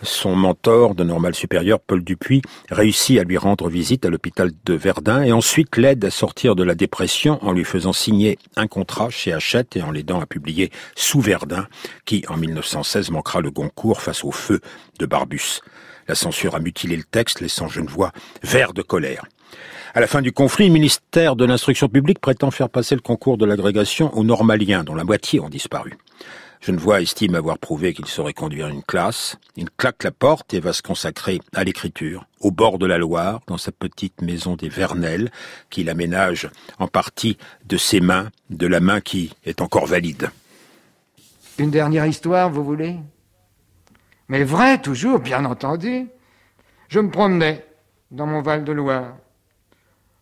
son 0.04 0.36
mentor 0.36 0.96
de 0.96 1.04
normal 1.04 1.36
supérieur, 1.36 1.80
Paul 1.80 2.04
Dupuis, 2.04 2.42
réussit 2.70 3.20
à 3.20 3.24
lui 3.24 3.38
rendre 3.38 3.70
visite 3.70 4.06
à 4.06 4.10
l'hôpital 4.10 4.52
de 4.66 4.74
Verdun 4.74 5.24
et 5.24 5.32
ensuite 5.32 5.78
l'aide 5.78 6.04
à 6.06 6.10
sortir 6.10 6.56
de 6.56 6.64
la 6.64 6.76
dépression 6.76 7.40
en 7.42 7.52
lui 7.52 7.64
faisant 7.64 7.94
signer 7.94 8.38
un 8.56 8.68
contrat 8.68 9.10
chez 9.10 9.34
Hachette 9.34 9.76
et 9.76 9.82
en 9.82 9.92
l'aidant 9.92 10.20
à 10.20 10.26
publier 10.26 10.72
Sous 10.96 11.22
Verdun, 11.22 11.68
qui 12.06 12.24
en 12.30 12.38
1916 12.38 13.12
manquera 13.12 13.42
le 13.42 13.52
Goncourt 13.52 14.02
face 14.02 14.24
au 14.24 14.32
feu 14.32 14.62
de 15.00 15.06
Barbus. 15.06 15.62
La 16.08 16.16
censure 16.16 16.56
a 16.56 16.60
mutilé 16.60 16.96
le 16.98 17.04
texte, 17.04 17.42
laissant 17.42 17.68
Genevois 17.68 18.12
vert 18.44 18.74
de 18.74 18.82
colère. 18.82 19.24
À 19.94 20.00
la 20.00 20.08
fin 20.08 20.22
du 20.22 20.32
conflit, 20.32 20.68
le 20.68 20.74
ministère 20.74 21.36
de 21.36 21.46
l'Instruction 21.46 21.90
publique 21.90 22.20
prétend 22.20 22.50
faire 22.50 22.70
passer 22.70 22.96
le 22.96 23.02
concours 23.02 23.38
de 23.38 23.46
l'agrégation 23.46 24.16
aux 24.18 24.24
normaliens, 24.24 24.84
dont 24.84 24.96
la 24.96 25.04
moitié 25.04 25.40
ont 25.42 25.50
disparu. 25.50 25.98
Genevois 26.62 27.02
estime 27.02 27.34
avoir 27.34 27.58
prouvé 27.58 27.92
qu'il 27.92 28.06
saurait 28.06 28.34
conduire 28.34 28.68
une 28.68 28.84
classe. 28.84 29.36
Il 29.56 29.72
claque 29.72 30.04
la 30.04 30.12
porte 30.12 30.54
et 30.54 30.60
va 30.60 30.74
se 30.74 30.84
consacrer 30.84 31.42
à 31.56 31.64
l'écriture, 31.64 32.28
au 32.40 32.52
bord 32.52 32.78
de 32.78 32.86
la 32.86 33.00
Loire, 33.00 33.42
dans 33.48 33.58
sa 33.58 33.72
petite 33.72 34.22
maison 34.22 34.56
des 34.56 34.70
Vernelles, 34.70 35.32
qu'il 35.72 35.90
aménage 35.90 36.52
en 36.78 36.88
partie 36.88 37.40
de 37.66 37.78
ses 37.78 38.00
mains, 38.00 38.30
de 38.52 38.68
la 38.68 38.80
main 38.80 39.02
qui 39.02 39.34
est 39.44 39.60
encore 39.60 39.88
valide. 39.88 40.30
Une 41.58 41.72
dernière 41.72 42.06
histoire, 42.06 42.52
vous 42.52 42.64
voulez? 42.64 42.96
Mais 44.28 44.44
vrai, 44.44 44.80
toujours, 44.80 45.18
bien 45.18 45.46
entendu. 45.46 46.10
Je 46.90 47.00
me 47.00 47.10
promenais 47.10 47.66
dans 48.12 48.28
mon 48.28 48.44
Val 48.44 48.64
de 48.64 48.72
Loire. 48.72 49.18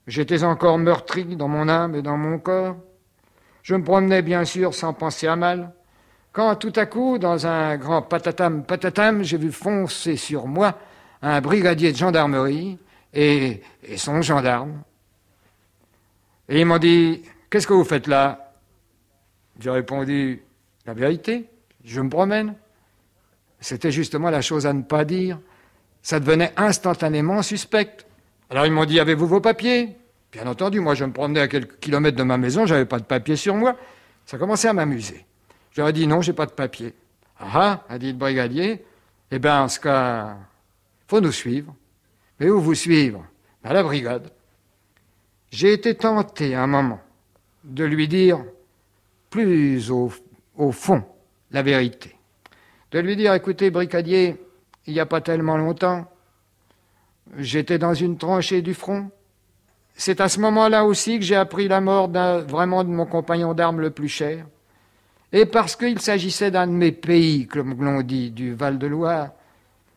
J'étais 0.08 0.46
encore 0.46 0.78
meurtri 0.78 1.36
dans 1.36 1.50
mon 1.50 1.68
âme 1.68 1.96
et 1.96 2.02
dans 2.02 2.18
mon 2.18 2.40
corps. 2.40 2.78
Je 3.62 3.76
me 3.76 3.84
promenais 3.84 4.22
bien 4.22 4.46
sûr 4.46 4.74
sans 4.74 4.94
penser 4.94 5.28
à 5.28 5.36
mal 5.36 5.74
quand 6.32 6.56
tout 6.56 6.74
à 6.76 6.86
coup, 6.86 7.18
dans 7.18 7.48
un 7.48 7.78
grand 7.78 8.02
patatam 8.02 8.64
patatam, 8.64 9.24
j'ai 9.24 9.38
vu 9.38 9.52
foncer 9.52 10.16
sur 10.16 10.48
moi 10.48 10.78
un 11.22 11.42
brigadier 11.42 11.92
de 11.92 11.98
gendarmerie 11.98 12.78
et, 13.14 13.62
son 13.98 14.22
gendarme. 14.22 14.84
Et 16.48 16.62
ils 16.62 16.66
m'ont 16.66 16.78
dit 16.78 17.24
Qu'est-ce 17.50 17.66
que 17.66 17.74
vous 17.74 17.84
faites 17.84 18.08
là? 18.08 18.54
J'ai 19.60 19.72
répondu 19.72 20.44
La 20.86 20.94
vérité, 20.94 21.50
je 21.84 22.00
me 22.00 22.10
promène. 22.10 22.54
C'était 23.60 23.92
justement 23.92 24.30
la 24.30 24.42
chose 24.42 24.68
à 24.68 24.74
ne 24.74 24.84
pas 24.84 25.06
dire. 25.06 25.40
Ça 26.02 26.20
devenait 26.20 26.54
instantanément 26.56 27.42
suspect. 27.42 27.98
Alors 28.52 28.68
ils 28.68 28.72
m'ont 28.72 28.86
dit 28.86 29.00
Avez-vous 29.00 29.28
vos 29.28 29.42
papiers? 29.42 29.98
Bien 30.32 30.46
entendu, 30.46 30.80
moi 30.80 30.94
je 30.94 31.06
me 31.06 31.12
promenais 31.12 31.42
à 31.42 31.48
quelques 31.48 31.80
kilomètres 31.80 32.18
de 32.18 32.24
ma 32.24 32.38
maison, 32.38 32.68
j'avais 32.68 32.86
pas 32.86 33.00
de 33.00 33.04
papiers 33.04 33.36
sur 33.36 33.56
moi. 33.56 33.76
Ça 34.28 34.38
commençait 34.38 34.68
à 34.68 34.74
m'amuser. 34.74 35.26
Je 35.80 35.82
leur 35.82 35.92
ai 35.92 35.94
dit 35.94 36.08
non, 36.08 36.20
j'ai 36.20 36.34
pas 36.34 36.46
de 36.46 36.52
papier. 36.52 36.94
Ah 37.40 37.52
ah, 37.54 37.86
a 37.88 37.98
dit 37.98 38.12
le 38.12 38.18
brigadier, 38.18 38.84
eh 39.32 39.40
bien, 39.40 39.62
en 39.62 39.70
ce 39.70 39.80
cas, 39.80 40.36
faut 41.08 41.22
nous 41.22 41.32
suivre. 41.32 41.74
Mais 42.38 42.50
où 42.50 42.60
vous 42.60 42.76
suivre? 42.76 43.26
À 43.64 43.72
la 43.72 43.82
brigade. 43.82 44.30
J'ai 45.52 45.72
été 45.72 45.96
tenté 45.96 46.54
un 46.54 46.68
moment 46.68 47.00
de 47.64 47.86
lui 47.86 48.10
dire 48.10 48.44
plus 49.30 49.90
au, 49.90 50.12
au 50.58 50.74
fond 50.74 51.02
la 51.52 51.62
vérité. 51.62 52.14
De 52.92 53.00
lui 53.00 53.16
dire, 53.16 53.34
écoutez, 53.34 53.70
brigadier, 53.70 54.36
il 54.86 54.94
n'y 54.94 55.00
a 55.00 55.06
pas 55.06 55.22
tellement 55.22 55.56
longtemps, 55.56 56.12
j'étais 57.38 57.78
dans 57.78 57.94
une 57.94 58.18
tranchée 58.18 58.62
du 58.62 58.74
front. 58.74 59.10
C'est 59.94 60.20
à 60.20 60.28
ce 60.28 60.42
moment-là 60.42 60.84
aussi 60.84 61.20
que 61.20 61.24
j'ai 61.24 61.38
appris 61.38 61.70
la 61.70 61.80
mort 61.80 62.10
vraiment 62.10 62.84
de 62.84 62.90
mon 62.90 63.06
compagnon 63.06 63.54
d'armes 63.54 63.80
le 63.80 63.92
plus 63.92 64.10
cher. 64.10 64.46
Et 65.32 65.46
parce 65.46 65.76
qu'il 65.76 66.00
s'agissait 66.00 66.52
d'un 66.52 66.68
de 66.68 66.72
mes 66.72 66.92
pays, 66.92 67.48
comme 67.48 67.84
l'on 67.84 68.02
dit, 68.02 68.32
du 68.32 68.54
Val-de-Loire, 68.54 69.32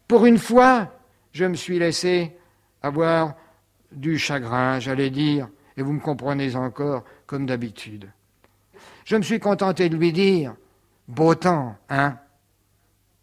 pour 0.06 0.26
une 0.26 0.38
fois, 0.38 0.92
je 1.32 1.44
me 1.46 1.54
suis 1.54 1.78
laissé 1.78 2.36
avoir 2.82 3.34
du 3.90 4.18
chagrin, 4.18 4.78
j'allais 4.78 5.10
dire, 5.10 5.48
et 5.76 5.82
vous 5.82 5.92
me 5.92 6.00
comprenez 6.00 6.54
encore, 6.54 7.04
comme 7.26 7.46
d'habitude. 7.46 8.10
Je 9.04 9.16
me 9.16 9.22
suis 9.22 9.40
contenté 9.40 9.88
de 9.88 9.96
lui 9.96 10.12
dire, 10.12 10.54
beau 11.08 11.34
temps, 11.34 11.76
hein 11.88 12.18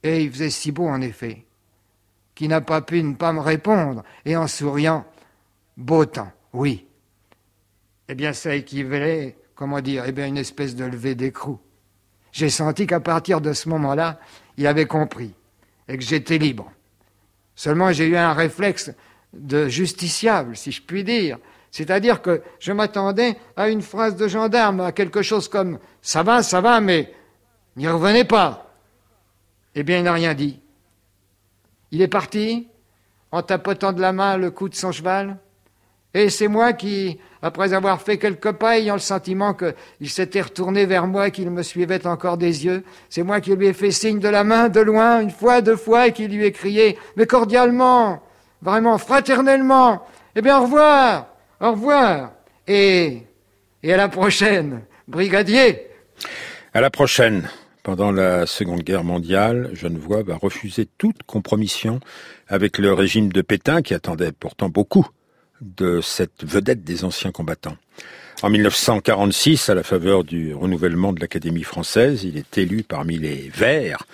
Et 0.02 0.24
il 0.24 0.32
faisait 0.32 0.50
si 0.50 0.72
beau, 0.72 0.88
en 0.88 1.02
effet, 1.02 1.46
qu'il 2.34 2.50
n'a 2.50 2.62
pas 2.62 2.82
pu 2.82 3.04
ne 3.04 3.14
pas 3.14 3.34
me 3.34 3.40
répondre, 3.40 4.04
et 4.26 4.36
en 4.36 4.48
souriant, 4.48 5.06
beau 5.78 6.06
temps, 6.06 6.32
oui. 6.54 6.88
Eh 8.08 8.16
bien, 8.16 8.34
ça 8.34 8.56
équivalait, 8.56 9.38
comment 9.54 9.82
dire, 9.82 10.06
eh 10.08 10.12
bien, 10.12 10.26
une 10.26 10.38
espèce 10.38 10.76
de 10.76 10.86
levée 10.86 11.14
d'écrou. 11.14 11.60
J'ai 12.32 12.50
senti 12.50 12.88
qu'à 12.88 13.00
partir 13.00 13.42
de 13.42 13.54
ce 13.54 13.70
moment-là, 13.70 14.20
il 14.58 14.68
avait 14.68 14.86
compris 14.86 15.34
et 15.88 15.98
que 15.98 16.04
j'étais 16.04 16.38
libre. 16.38 16.72
Seulement, 17.56 17.92
j'ai 17.92 18.06
eu 18.06 18.16
un 18.16 18.34
réflexe 18.34 18.92
de 19.34 19.68
justiciable, 19.68 20.56
si 20.56 20.72
je 20.72 20.82
puis 20.82 21.04
dire. 21.04 21.38
C'est-à-dire 21.72 22.22
que 22.22 22.42
je 22.60 22.72
m'attendais 22.72 23.38
à 23.56 23.70
une 23.70 23.82
phrase 23.82 24.16
de 24.16 24.28
gendarme, 24.28 24.82
à 24.82 24.92
quelque 24.92 25.22
chose 25.22 25.48
comme⁇ 25.48 25.76
ça 26.02 26.24
va, 26.24 26.42
ça 26.42 26.62
va, 26.62 26.80
mais 26.80 27.14
n'y 27.76 27.88
revenez 27.88 28.24
pas⁇ 28.24 28.72
Eh 29.76 29.84
bien, 29.84 30.00
il 30.00 30.04
n'a 30.04 30.14
rien 30.14 30.34
dit. 30.34 30.60
Il 31.92 32.02
est 32.02 32.08
parti 32.08 32.68
en 33.32 33.42
tapotant 33.44 33.94
de 33.94 34.02
la 34.02 34.14
main 34.14 34.38
le 34.38 34.52
cou 34.52 34.70
de 34.70 34.76
son 34.76 34.92
cheval, 34.92 35.38
et 36.14 36.30
c'est 36.30 36.48
moi 36.48 36.74
qui, 36.74 37.20
après 37.42 37.74
avoir 37.74 38.02
fait 38.02 38.18
quelques 38.18 38.52
pas, 38.54 38.80
ayant 38.80 38.96
le 38.96 39.00
sentiment 39.00 39.54
qu'il 39.54 40.10
s'était 40.10 40.42
retourné 40.42 40.86
vers 40.86 41.06
moi, 41.06 41.30
qu'il 41.30 41.50
me 41.52 41.62
suivait 41.62 42.06
encore 42.08 42.38
des 42.38 42.66
yeux, 42.66 42.84
c'est 43.10 43.22
moi 43.22 43.42
qui 43.42 43.56
lui 43.56 43.68
ai 43.68 43.74
fait 43.74 43.92
signe 43.92 44.20
de 44.20 44.28
la 44.28 44.44
main 44.44 44.70
de 44.70 44.80
loin, 44.80 45.22
une 45.22 45.30
fois, 45.30 45.62
deux 45.62 45.76
fois, 45.76 46.08
et 46.08 46.14
qui 46.14 46.28
lui 46.28 46.46
ai 46.46 46.52
crié, 46.52 46.98
mais 47.16 47.28
cordialement, 47.28 48.24
vraiment, 48.62 48.98
fraternellement, 48.98 50.04
eh 50.36 50.42
bien, 50.42 50.58
au 50.60 50.64
revoir, 50.64 51.28
au 51.62 51.72
revoir, 51.72 52.32
et, 52.68 53.24
et 53.84 53.94
à 53.94 53.98
la 53.98 54.10
prochaine, 54.10 54.82
brigadier. 55.08 55.88
À 56.74 56.82
la 56.82 56.90
prochaine 56.90 57.50
Pendant 57.84 58.12
la 58.12 58.46
Seconde 58.46 58.82
Guerre 58.82 59.04
mondiale, 59.04 59.70
Genevois 59.74 60.24
va 60.24 60.36
refuser 60.36 60.88
toute 60.98 61.24
compromission 61.24 62.00
avec 62.48 62.78
le 62.78 62.94
régime 62.94 63.32
de 63.32 63.42
Pétain 63.42 63.82
qui 63.82 63.94
attendait 63.94 64.32
pourtant 64.32 64.70
beaucoup 64.70 65.08
de 65.62 66.02
cette 66.02 66.44
vedette 66.44 66.84
des 66.84 67.04
anciens 67.04 67.32
combattants. 67.32 67.78
En 68.42 68.50
1946, 68.50 69.68
à 69.68 69.76
la 69.76 69.84
faveur 69.84 70.24
du 70.24 70.54
renouvellement 70.54 71.12
de 71.12 71.20
l'Académie 71.20 71.64
française, 71.64 72.24
il 72.24 72.38
est 72.38 72.58
élu 72.58 72.84
parmi 72.84 73.18
les 73.18 73.52
Verts 73.54 74.06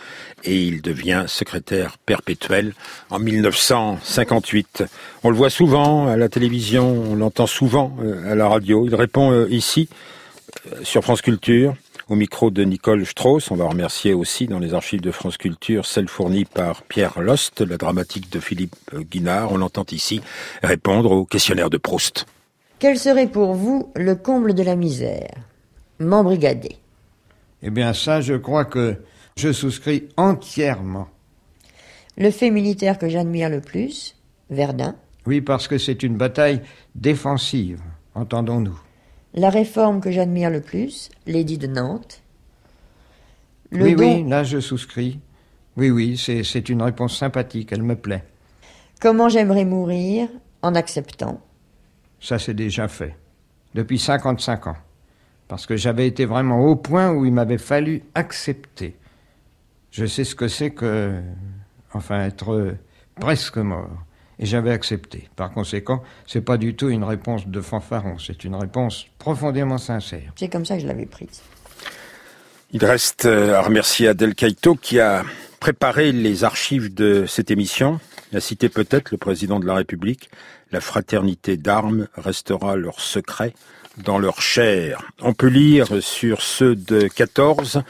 et 0.43 0.63
il 0.63 0.81
devient 0.81 1.25
secrétaire 1.27 1.99
perpétuel 1.99 2.73
en 3.11 3.19
1958. 3.19 4.83
On 5.23 5.29
le 5.29 5.35
voit 5.35 5.51
souvent 5.51 6.07
à 6.07 6.17
la 6.17 6.27
télévision, 6.27 6.89
on 6.89 7.15
l'entend 7.15 7.45
souvent 7.45 7.95
euh, 8.01 8.31
à 8.31 8.33
la 8.33 8.47
radio. 8.47 8.87
Il 8.87 8.95
répond 8.95 9.31
euh, 9.31 9.47
ici, 9.51 9.89
euh, 10.73 10.83
sur 10.83 11.03
France 11.03 11.21
Culture, 11.21 11.75
au 12.09 12.15
micro 12.15 12.51
de 12.51 12.63
Nicole 12.63 13.05
Strauss. 13.05 13.51
On 13.51 13.55
va 13.55 13.65
remercier 13.65 14.13
aussi 14.13 14.47
dans 14.47 14.59
les 14.59 14.73
archives 14.73 15.01
de 15.01 15.11
France 15.11 15.37
Culture 15.37 15.85
celle 15.85 16.07
fournie 16.07 16.45
par 16.45 16.83
Pierre 16.83 17.19
Lost, 17.21 17.61
la 17.61 17.77
dramatique 17.77 18.31
de 18.31 18.39
Philippe 18.39 18.75
Guinard. 18.93 19.51
On 19.51 19.57
l'entend 19.57 19.85
ici 19.91 20.21
répondre 20.63 21.11
au 21.11 21.25
questionnaire 21.25 21.69
de 21.69 21.77
Proust. 21.77 22.25
Quel 22.79 22.99
serait 22.99 23.27
pour 23.27 23.53
vous 23.53 23.91
le 23.95 24.15
comble 24.15 24.53
de 24.53 24.63
la 24.63 24.75
misère? 24.75 25.33
M'embrigader. 25.99 26.77
Eh 27.63 27.69
bien 27.69 27.93
ça, 27.93 28.21
je 28.21 28.33
crois 28.33 28.65
que 28.65 28.97
je 29.37 29.51
souscris 29.51 30.09
entièrement. 30.17 31.07
Le 32.17 32.31
fait 32.31 32.51
militaire 32.51 32.97
que 32.97 33.09
j'admire 33.09 33.49
le 33.49 33.61
plus 33.61 34.15
Verdun? 34.49 34.95
Oui, 35.25 35.41
parce 35.41 35.67
que 35.67 35.77
c'est 35.77 36.03
une 36.03 36.17
bataille 36.17 36.61
défensive, 36.93 37.81
entendons-nous. 38.13 38.79
La 39.35 39.49
réforme 39.49 39.99
que 39.99 40.11
j'admire 40.11 40.49
le 40.49 40.61
plus 40.61 41.09
L'édit 41.27 41.57
de 41.57 41.67
Nantes 41.67 42.21
Oui, 43.71 43.93
oui, 43.97 44.23
là 44.23 44.43
je 44.43 44.59
souscris. 44.59 45.19
Oui, 45.75 45.89
oui, 45.89 46.17
c'est 46.17 46.69
une 46.69 46.81
réponse 46.81 47.17
sympathique, 47.17 47.73
elle 47.73 47.83
me 47.83 47.97
plaît. 47.97 48.23
Comment 49.01 49.27
j'aimerais 49.27 49.65
mourir 49.65 50.29
en 50.61 50.73
acceptant? 50.73 51.41
Ça 52.21 52.39
c'est 52.39 52.53
déjà 52.53 52.87
fait. 52.87 53.15
Depuis 53.73 53.99
55 53.99 54.67
ans. 54.67 54.77
Parce 55.49 55.65
que 55.65 55.75
j'avais 55.75 56.07
été 56.07 56.25
vraiment 56.25 56.61
au 56.61 56.77
point 56.77 57.11
où 57.11 57.25
il 57.25 57.33
m'avait 57.33 57.57
fallu 57.57 58.03
accepter. 58.15 58.95
Je 59.91 60.05
sais 60.05 60.23
ce 60.23 60.33
que 60.33 60.47
c'est 60.47 60.71
que, 60.71 61.13
enfin, 61.93 62.21
être 62.21 62.75
presque 63.19 63.57
mort. 63.57 64.04
Et 64.39 64.45
j'avais 64.45 64.71
accepté. 64.71 65.29
Par 65.35 65.51
conséquent, 65.51 66.03
c'est 66.27 66.41
pas 66.41 66.57
du 66.57 66.75
tout 66.75 66.89
une 66.89 67.03
réponse 67.03 67.47
de 67.47 67.61
fanfaron, 67.61 68.17
c'est 68.17 68.43
une 68.43 68.55
réponse 68.55 69.05
profondément 69.17 69.77
sincère. 69.77 70.33
C'est 70.35 70.49
comme 70.49 70.65
ça 70.65 70.75
que 70.75 70.81
je 70.81 70.87
l'avais 70.87 71.05
prise. 71.05 71.41
Il 72.71 72.83
reste 72.83 73.25
euh, 73.25 73.55
à 73.55 73.61
remercier 73.61 74.07
Adèle 74.07 74.35
Kaito 74.35 74.75
qui 74.75 74.99
a 74.99 75.23
préparé 75.59 76.11
les 76.11 76.43
archives 76.43 76.93
de 76.93 77.25
cette 77.25 77.51
émission. 77.51 77.99
Il 78.31 78.37
a 78.37 78.41
cité 78.41 78.69
peut-être 78.69 79.11
le 79.11 79.17
président 79.17 79.59
de 79.59 79.65
la 79.65 79.75
République 79.75 80.29
la 80.71 80.81
fraternité 80.81 81.57
d'armes 81.57 82.07
restera 82.15 82.75
leur 82.75 82.99
secret 82.99 83.53
dans 83.97 84.19
leur 84.19 84.41
chair. 84.41 85.03
On 85.21 85.33
peut 85.33 85.47
lire 85.47 86.03
sur 86.03 86.41
ceux 86.41 86.75
de 86.75 87.07
14 87.07 87.81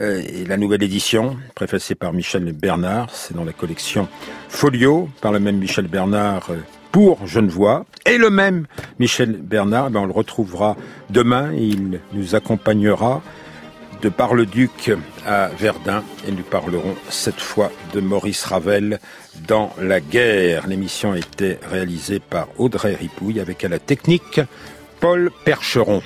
euh, 0.00 0.22
et 0.26 0.44
la 0.44 0.56
nouvelle 0.56 0.82
édition, 0.82 1.36
préfacée 1.54 1.94
par 1.94 2.12
Michel 2.12 2.52
Bernard, 2.52 3.10
c'est 3.12 3.34
dans 3.34 3.44
la 3.44 3.52
collection 3.52 4.08
Folio, 4.48 5.08
par 5.20 5.32
le 5.32 5.40
même 5.40 5.58
Michel 5.58 5.86
Bernard 5.86 6.50
euh, 6.50 6.56
pour 6.90 7.26
Genevois. 7.26 7.86
Et 8.06 8.18
le 8.18 8.30
même 8.30 8.66
Michel 8.98 9.32
Bernard, 9.32 9.90
ben 9.90 10.00
on 10.00 10.06
le 10.06 10.12
retrouvera 10.12 10.76
demain, 11.10 11.52
il 11.52 12.00
nous 12.12 12.34
accompagnera 12.34 13.22
de 14.02 14.08
Bar-le-Duc 14.08 14.92
à 15.26 15.48
Verdun 15.48 16.02
et 16.28 16.32
nous 16.32 16.42
parlerons 16.42 16.94
cette 17.08 17.40
fois 17.40 17.70
de 17.94 18.00
Maurice 18.00 18.44
Ravel 18.44 18.98
dans 19.46 19.72
la 19.80 20.00
guerre. 20.00 20.66
L'émission 20.66 21.12
a 21.12 21.18
été 21.18 21.58
réalisée 21.70 22.20
par 22.20 22.48
Audrey 22.58 22.94
Ripouille 22.94 23.40
avec 23.40 23.64
à 23.64 23.68
la 23.68 23.78
technique 23.78 24.40
Paul 25.00 25.30
Percheron. 25.44 26.02